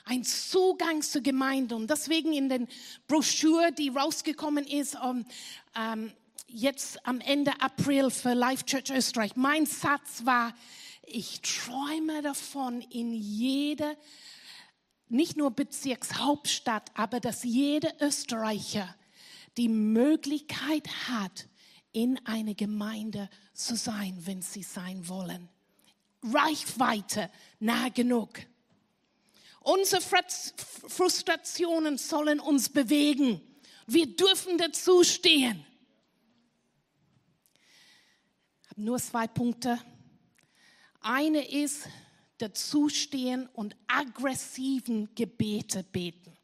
[0.04, 1.76] Ein Zugang zur Gemeinde.
[1.76, 2.68] Und deswegen in den
[3.06, 5.24] Broschüre, die rausgekommen ist, um,
[5.76, 6.12] ähm,
[6.52, 9.36] jetzt am Ende April für Life Church Österreich.
[9.36, 10.54] Mein Satz war,
[11.02, 13.96] ich träume davon, in jede,
[15.08, 18.94] nicht nur Bezirkshauptstadt, aber dass jeder Österreicher
[19.56, 21.48] die Möglichkeit hat,
[21.92, 25.48] in eine Gemeinde zu sein, wenn sie sein wollen.
[26.22, 28.38] Reichweite nah genug.
[29.60, 33.40] Unsere Frustrationen sollen uns bewegen.
[33.86, 35.66] Wir dürfen dazu stehen.
[38.80, 39.78] Nur zwei Punkte.
[41.00, 41.88] Eine ist
[42.38, 46.36] dazustehen und aggressiven Gebete beten.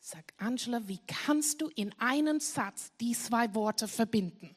[0.00, 4.54] Sag Angela, wie kannst du in einen Satz die zwei Worte verbinden?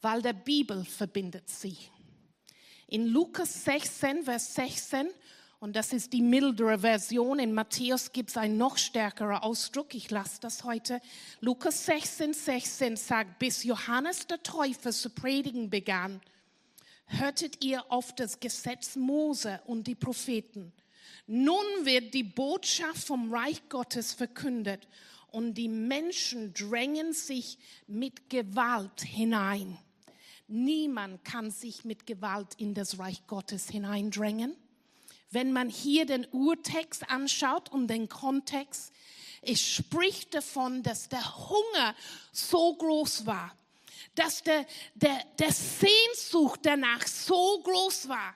[0.00, 1.76] Weil der Bibel verbindet sie.
[2.86, 5.08] In Lukas 16, Vers 16
[5.60, 7.40] und das ist die mildere Version.
[7.40, 9.94] In Matthäus gibt es einen noch stärkeren Ausdruck.
[9.94, 11.00] Ich lasse das heute.
[11.40, 16.20] Lukas 16, 16 sagt, bis Johannes der Täufer zu predigen begann,
[17.06, 20.72] hörtet ihr auf das Gesetz Mose und die Propheten.
[21.26, 24.86] Nun wird die Botschaft vom Reich Gottes verkündet
[25.32, 29.76] und die Menschen drängen sich mit Gewalt hinein.
[30.46, 34.56] Niemand kann sich mit Gewalt in das Reich Gottes hineindrängen.
[35.30, 38.92] Wenn man hier den Urtext anschaut und den Kontext,
[39.42, 41.94] es spricht davon, dass der Hunger
[42.32, 43.54] so groß war,
[44.14, 48.34] dass der, der, der Sehnsucht danach so groß war,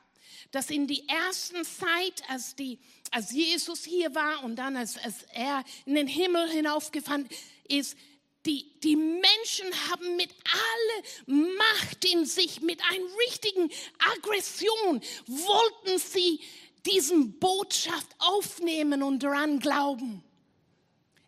[0.53, 2.79] dass in die ersten Zeit, als, die,
[3.11, 7.29] als Jesus hier war und dann als, als er in den Himmel hinaufgefahren
[7.69, 7.97] ist,
[8.45, 13.71] die, die Menschen haben mit aller Macht in sich, mit einer richtigen
[14.17, 16.41] Aggression, wollten sie
[16.87, 20.23] diesen Botschaft aufnehmen und daran glauben.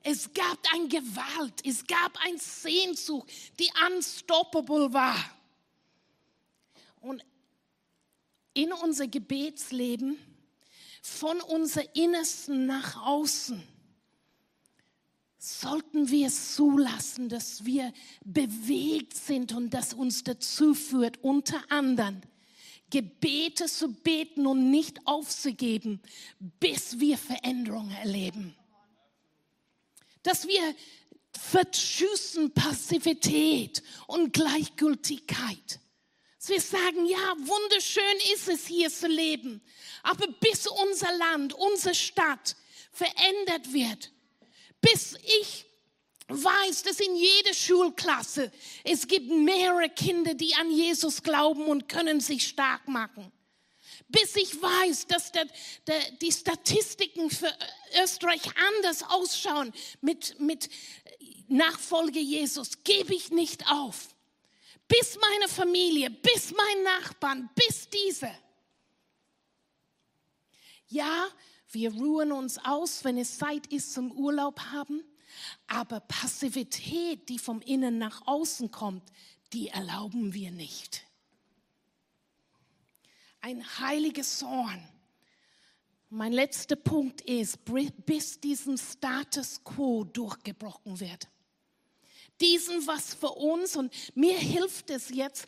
[0.02, 5.16] Es gab ein Gewalt, es gab ein Sehnsucht, die unstoppable war.
[7.00, 7.24] Und
[8.52, 10.18] in unser Gebetsleben,
[11.02, 13.62] von unser Innersten nach außen,
[15.38, 17.92] sollten wir es zulassen, dass wir
[18.24, 22.22] bewegt sind und das uns dazu führt, unter anderem
[22.90, 26.00] Gebete zu beten und nicht aufzugeben,
[26.38, 28.54] bis wir Veränderungen erleben.
[30.22, 30.74] Dass wir
[31.38, 35.80] verschüssen Passivität und Gleichgültigkeit.
[36.38, 39.62] Dass wir sagen, ja, wunderschön ist es hier zu leben,
[40.02, 42.56] aber bis unser Land, unsere Stadt
[42.92, 44.12] verändert wird,
[44.80, 45.66] bis ich
[46.28, 48.50] weiß, dass in jeder Schulklasse
[48.82, 53.30] es gibt mehrere Kinder, die an Jesus glauben und können sich stark machen.
[54.08, 55.46] Bis ich weiß, dass der,
[55.86, 57.52] der, die Statistiken für
[58.02, 60.68] Österreich anders ausschauen mit, mit
[61.48, 64.14] Nachfolge Jesus, gebe ich nicht auf.
[64.88, 68.30] Bis meine Familie, bis mein Nachbarn, bis diese.
[70.88, 71.28] Ja,
[71.70, 75.02] wir ruhen uns aus, wenn es Zeit ist zum Urlaub haben.
[75.66, 79.02] Aber Passivität, die vom Innen nach außen kommt,
[79.52, 81.06] die erlauben wir nicht.
[83.40, 84.86] Ein heiliges Zorn.
[86.10, 87.58] Mein letzter Punkt ist,
[88.06, 91.28] bis diesen Status quo durchgebrochen wird.
[92.40, 95.46] Diesen, was für uns, und mir hilft es jetzt,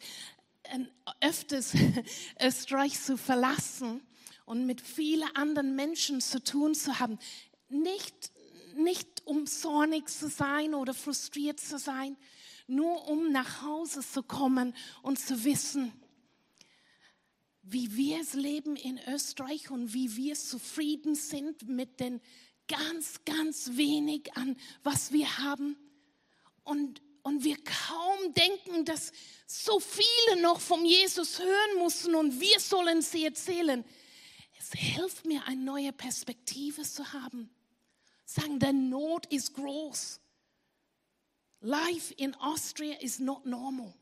[1.20, 1.72] öfters
[2.40, 4.02] Österreich zu verlassen,
[4.46, 7.18] und mit vielen anderen Menschen zu tun zu haben.
[7.68, 8.30] Nicht,
[8.76, 12.16] nicht um zornig zu sein oder frustriert zu sein,
[12.66, 15.92] nur um nach Hause zu kommen und zu wissen,
[17.62, 22.20] wie wir es leben in Österreich und wie wir zufrieden sind mit den
[22.68, 25.76] ganz, ganz wenig an, was wir haben.
[26.64, 29.12] Und, und wir kaum denken, dass
[29.46, 33.84] so viele noch vom Jesus hören müssen und wir sollen sie erzählen.
[34.58, 37.50] Es hilft mir, eine neue Perspektive zu haben.
[38.26, 40.20] Sagen, der Not ist groß.
[41.60, 43.94] Life in Austria is not normal.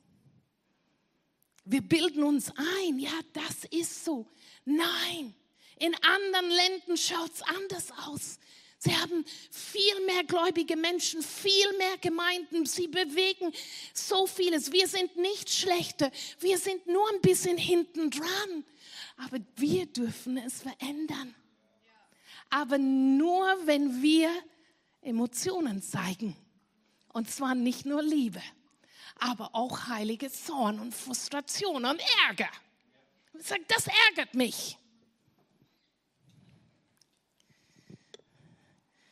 [1.65, 4.27] Wir bilden uns ein, ja, das ist so.
[4.65, 5.35] Nein,
[5.79, 8.39] in anderen Ländern schaut es anders aus.
[8.79, 12.67] Sie haben viel mehr gläubige Menschen, viel mehr Gemeinden.
[12.67, 13.51] Sie bewegen
[13.95, 14.73] so vieles.
[14.73, 16.11] Wir sind nicht schlechter.
[16.41, 18.65] Wir sind nur ein bisschen hinten dran.
[19.17, 21.35] Aber wir dürfen es verändern.
[22.51, 24.31] Aber nur, wenn wir
[25.01, 26.37] Emotionen zeigen.
[27.13, 28.43] Und zwar nicht nur Liebe,
[29.17, 32.51] aber auch heilige Zorn und Frustration und Ärger.
[33.39, 34.79] Ich sage, das ärgert mich.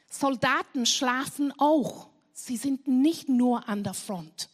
[0.09, 2.09] Soldaten schlafen auch.
[2.33, 4.49] Sie sind nicht nur an der Front,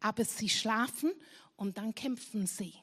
[0.00, 1.12] aber sie schlafen
[1.56, 2.74] und dann kämpfen sie.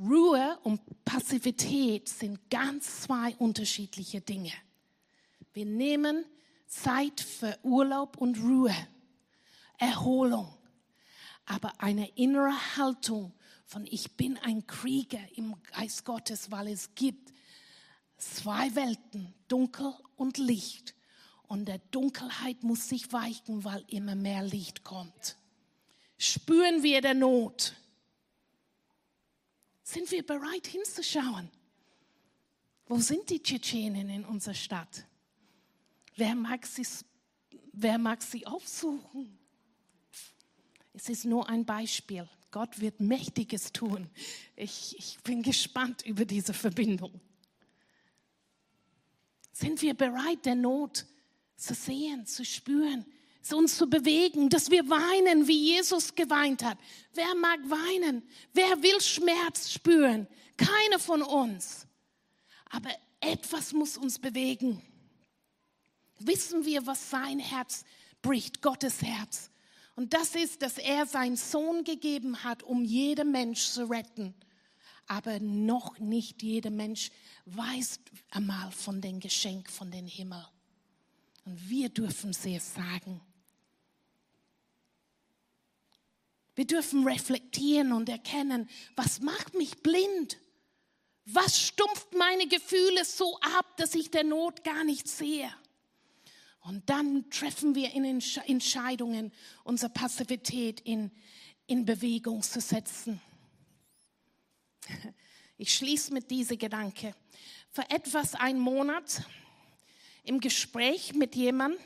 [0.00, 4.52] Ruhe und Passivität sind ganz zwei unterschiedliche Dinge.
[5.52, 6.24] Wir nehmen
[6.66, 8.74] Zeit für Urlaub und Ruhe,
[9.76, 10.56] Erholung,
[11.44, 13.32] aber eine innere Haltung
[13.66, 17.30] von ich bin ein Krieger im Geist Gottes, weil es gibt
[18.16, 20.94] zwei Welten, Dunkel und Licht.
[21.46, 25.36] Und der Dunkelheit muss sich weichen, weil immer mehr Licht kommt.
[26.16, 27.74] Spüren wir der Not
[29.90, 31.50] sind wir bereit hinzuschauen?
[32.86, 35.06] Wo sind die Tschetschenen in unserer Stadt?
[36.16, 36.86] Wer mag sie,
[37.72, 39.38] wer mag sie aufsuchen?
[40.92, 42.28] Es ist nur ein Beispiel.
[42.50, 44.08] Gott wird Mächtiges tun.
[44.56, 47.20] Ich, ich bin gespannt über diese Verbindung.
[49.52, 51.06] Sind wir bereit, der Not
[51.56, 53.06] zu sehen, zu spüren,
[53.52, 56.78] uns zu bewegen, dass wir weinen, wie Jesus geweint hat.
[57.14, 58.22] Wer mag weinen?
[58.52, 60.26] Wer will Schmerz spüren?
[60.56, 61.86] Keiner von uns.
[62.70, 64.82] Aber etwas muss uns bewegen.
[66.18, 67.84] Wissen wir, was sein Herz
[68.22, 69.50] bricht, Gottes Herz.
[69.96, 74.34] Und das ist, dass er seinen Sohn gegeben hat, um jeden Mensch zu retten.
[75.06, 77.10] Aber noch nicht jeder Mensch
[77.46, 80.46] weiß einmal von dem Geschenk von dem Himmel.
[81.44, 83.20] Und wir dürfen es sagen.
[86.60, 90.36] Wir dürfen reflektieren und erkennen, was macht mich blind?
[91.24, 95.50] Was stumpft meine Gefühle so ab, dass ich der Not gar nicht sehe?
[96.60, 99.32] Und dann treffen wir in Entscheidungen,
[99.64, 101.10] unsere Passivität in,
[101.66, 103.22] in Bewegung zu setzen.
[105.56, 107.14] Ich schließe mit diesem Gedanke.
[107.70, 109.22] Vor etwas ein Monat
[110.24, 111.80] im Gespräch mit jemandem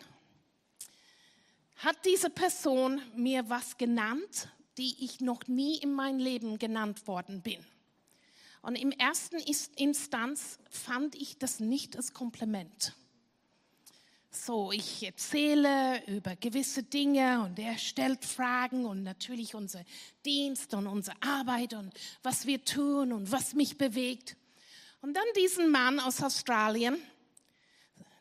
[1.77, 4.49] hat diese Person mir was genannt,
[4.79, 7.65] die ich noch nie in meinem Leben genannt worden bin.
[8.63, 9.37] Und im ersten
[9.77, 12.95] Instanz fand ich das nicht als Kompliment.
[14.31, 19.85] So, ich erzähle über gewisse Dinge und er stellt Fragen und natürlich unser
[20.25, 24.37] Dienst und unsere Arbeit und was wir tun und was mich bewegt.
[25.03, 26.97] Und dann diesen Mann aus Australien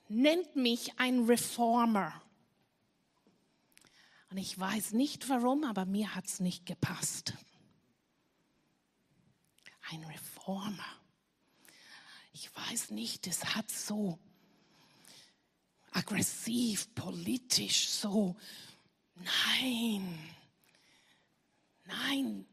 [0.08, 2.23] nennt mich ein Reformer.
[4.34, 7.36] Und ich weiß nicht warum, aber mir hat es nicht gepasst.
[9.92, 10.88] Ein Reformer.
[12.32, 14.18] Ich weiß nicht, es hat so
[15.92, 18.36] aggressiv, politisch, so,
[19.14, 20.18] nein,
[21.86, 22.48] nein,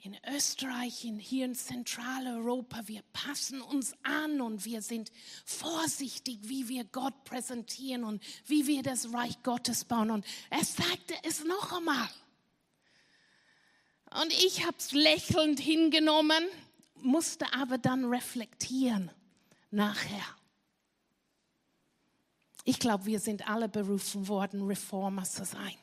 [0.00, 5.10] in Österreich, in, hier in Zentraleuropa, wir passen uns an und wir sind
[5.44, 10.10] vorsichtig, wie wir Gott präsentieren und wie wir das Reich Gottes bauen.
[10.10, 12.08] Und er sagte es noch einmal.
[14.22, 16.46] Und ich habe es lächelnd hingenommen,
[17.02, 19.10] musste aber dann reflektieren
[19.70, 20.24] nachher.
[22.64, 25.74] Ich glaube, wir sind alle berufen worden, Reformer zu sein.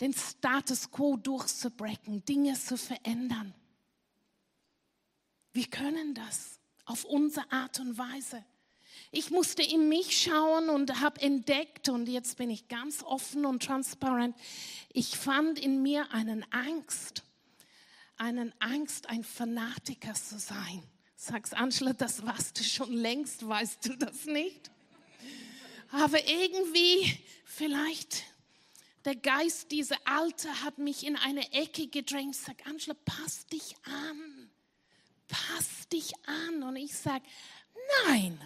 [0.00, 3.54] Den Status quo durchzubrechen, Dinge zu verändern.
[5.52, 8.44] Wir können das auf unsere Art und Weise.
[9.10, 13.62] Ich musste in mich schauen und habe entdeckt, und jetzt bin ich ganz offen und
[13.62, 14.36] transparent,
[14.92, 17.22] ich fand in mir einen Angst,
[18.16, 20.82] einen Angst, ein Fanatiker zu sein.
[21.16, 24.70] Sagst Angela, das warst du schon längst, weißt du das nicht?
[25.90, 28.24] Aber irgendwie, vielleicht
[29.06, 32.34] der Geist, dieser Alte, hat mich in eine Ecke gedrängt.
[32.34, 34.50] Sag, Angela, pass dich an.
[35.28, 36.64] Pass dich an.
[36.64, 37.24] Und ich sage,
[38.06, 38.38] nein,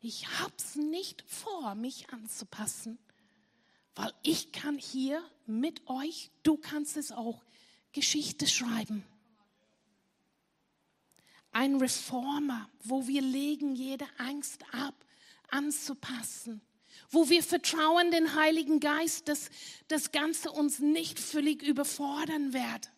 [0.00, 2.98] ich hab's nicht vor, mich anzupassen,
[3.96, 7.42] weil ich kann hier mit euch, du kannst es auch,
[7.90, 9.04] Geschichte schreiben.
[11.50, 14.94] Ein Reformer, wo wir legen jede Angst ab,
[15.50, 16.60] anzupassen
[17.10, 19.50] wo wir vertrauen den Heiligen Geist, dass
[19.88, 22.90] das Ganze uns nicht völlig überfordern wird.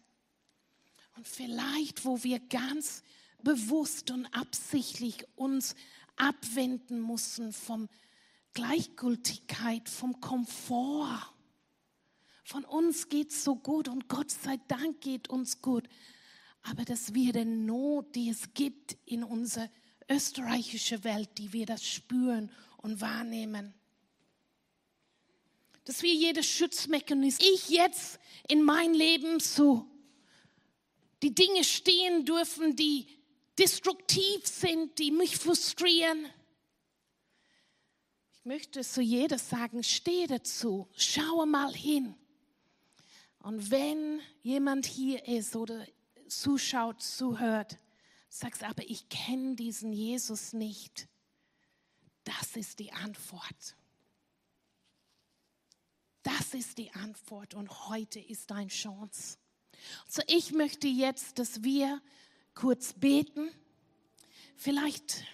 [1.16, 3.02] Und vielleicht, wo wir ganz
[3.42, 5.74] bewusst und absichtlich uns
[6.16, 7.88] abwenden müssen vom
[8.52, 11.34] Gleichgültigkeit, vom Komfort.
[12.44, 15.88] Von uns geht es so gut und Gott sei Dank geht uns gut.
[16.62, 19.70] Aber dass wir der Not, die es gibt in unserer
[20.08, 23.74] österreichischen Welt, die wir das spüren und wahrnehmen
[25.90, 29.90] dass wir jedes Schutzmechanismus, ich jetzt in mein Leben so
[31.20, 33.08] die Dinge stehen dürfen, die
[33.58, 36.26] destruktiv sind, die mich frustrieren.
[38.34, 42.14] Ich möchte zu jeder sagen, stehe dazu, schaue mal hin.
[43.40, 45.84] Und wenn jemand hier ist oder
[46.28, 47.78] zuschaut, zuhört,
[48.28, 51.08] sagst aber ich kenne diesen Jesus nicht.
[52.22, 53.74] Das ist die Antwort.
[56.22, 59.38] Das ist die Antwort und heute ist deine Chance.
[60.06, 62.02] So, ich möchte jetzt, dass wir
[62.54, 63.50] kurz beten.
[64.56, 65.24] Vielleicht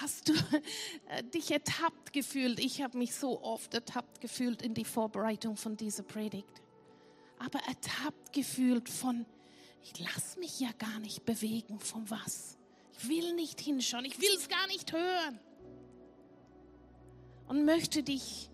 [0.00, 0.34] hast du
[1.08, 2.60] äh, dich ertappt gefühlt.
[2.60, 6.62] Ich habe mich so oft ertappt gefühlt in die Vorbereitung von dieser Predigt.
[7.38, 9.24] Aber ertappt gefühlt von,
[9.82, 12.58] ich lasse mich ja gar nicht bewegen von was.
[12.98, 15.40] Ich will nicht hinschauen, ich will es gar nicht hören
[17.48, 18.50] und möchte dich,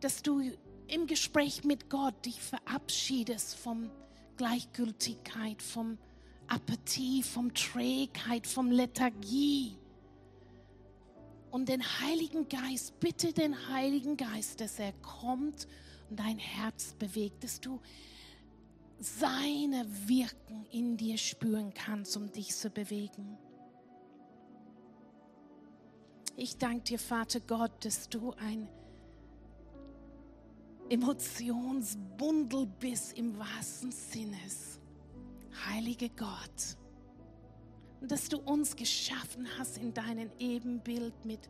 [0.00, 0.40] dass du
[0.86, 3.90] im Gespräch mit Gott dich verabschiedest vom
[4.36, 5.98] Gleichgültigkeit, vom
[6.46, 9.76] Apathie, vom Trägheit, vom Lethargie.
[11.50, 15.66] Und den Heiligen Geist, bitte den Heiligen Geist, dass er kommt
[16.08, 17.80] und dein Herz bewegt, dass du
[18.98, 23.38] seine Wirken in dir spüren kannst, um dich zu bewegen.
[26.40, 28.68] Ich danke dir, Vater Gott, dass du ein
[30.88, 34.38] Emotionsbundel bist im wahrsten Sinne.
[35.66, 36.76] Heilige Gott.
[38.00, 41.40] Und dass du uns geschaffen hast in deinem Ebenbild mit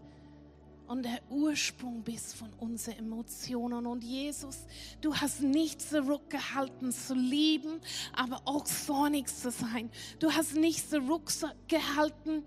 [0.86, 3.84] und der Ursprung bist von unseren Emotionen.
[3.84, 4.64] Und Jesus,
[5.02, 7.78] du hast nicht zurückgehalten zu lieben,
[8.14, 9.90] aber auch zornig zu sein.
[10.18, 12.42] Du hast nicht zurückgehalten,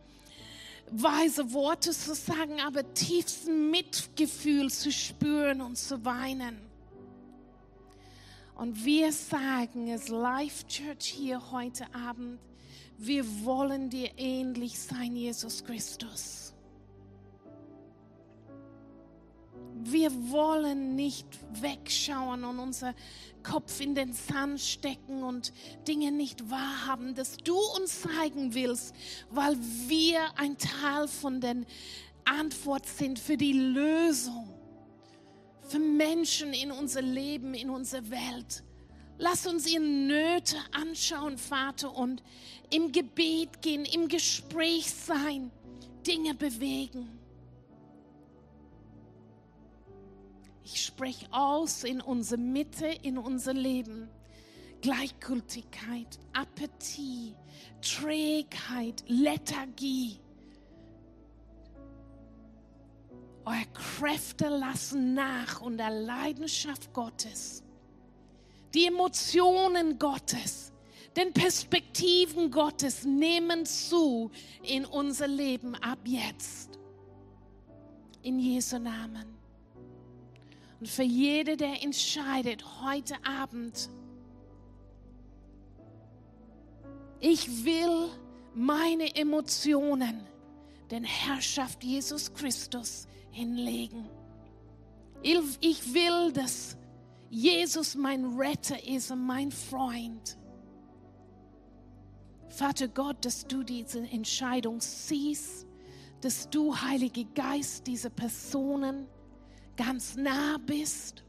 [0.89, 6.59] weise Worte zu sagen, aber tiefsten Mitgefühl zu spüren und zu weinen.
[8.55, 12.39] Und wir sagen es Life Church hier heute Abend,
[12.97, 16.40] wir wollen dir ähnlich sein, Jesus Christus.
[19.83, 21.27] Wir wollen nicht
[21.61, 22.93] wegschauen und unser
[23.43, 25.51] Kopf in den Sand stecken und
[25.87, 28.95] Dinge nicht wahrhaben, dass du uns zeigen willst,
[29.29, 29.57] weil
[29.87, 31.55] wir ein Teil von der
[32.25, 34.53] Antwort sind für die Lösung,
[35.67, 38.63] für Menschen in unser Leben, in unsere Welt.
[39.17, 42.23] Lass uns ihre Nöte anschauen, Vater, und
[42.71, 45.51] im Gebet gehen, im Gespräch sein,
[46.05, 47.20] Dinge bewegen.
[50.73, 54.09] Ich spreche aus in unsere Mitte, in unser Leben.
[54.81, 57.35] Gleichgültigkeit, Appetit,
[57.81, 60.17] Trägheit, Lethargie.
[63.43, 67.63] Eure Kräfte lassen nach und der Leidenschaft Gottes,
[68.73, 70.71] die Emotionen Gottes,
[71.17, 74.31] den Perspektiven Gottes nehmen zu
[74.63, 76.79] in unser Leben ab jetzt.
[78.21, 79.40] In Jesu Namen.
[80.81, 83.87] Und für jede, der entscheidet heute Abend,
[87.19, 88.09] ich will
[88.55, 90.27] meine Emotionen
[90.89, 94.09] den Herrschaft Jesus Christus hinlegen.
[95.21, 96.75] Ich will, dass
[97.29, 100.35] Jesus mein Retter ist und mein Freund.
[102.49, 105.67] Vater Gott, dass du diese Entscheidung siehst,
[106.21, 109.05] dass du, Heilige Geist, diese Personen
[109.83, 111.23] ganz nah bist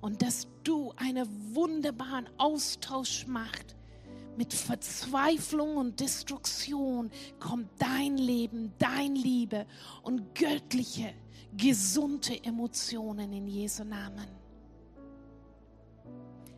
[0.00, 3.74] und dass du einen wunderbaren Austausch machst.
[4.36, 9.66] Mit Verzweiflung und Destruktion kommt dein Leben, dein Liebe
[10.02, 11.12] und göttliche,
[11.56, 14.28] gesunde Emotionen in Jesu Namen.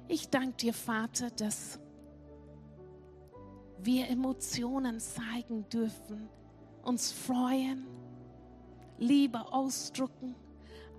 [0.06, 1.80] Ich danke dir, Vater, dass
[3.78, 6.28] wir Emotionen zeigen dürfen,
[6.82, 7.86] uns freuen,
[8.98, 10.34] Liebe ausdrücken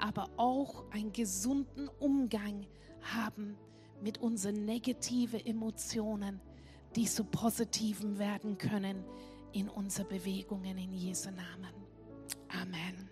[0.02, 2.66] aber auch einen gesunden Umgang
[3.02, 3.56] haben
[4.02, 6.42] mit unseren negativen Emotionen,
[6.96, 9.06] die zu positiven werden können
[9.54, 11.74] in unseren Bewegungen in Jesu Namen.
[12.50, 13.11] Amen.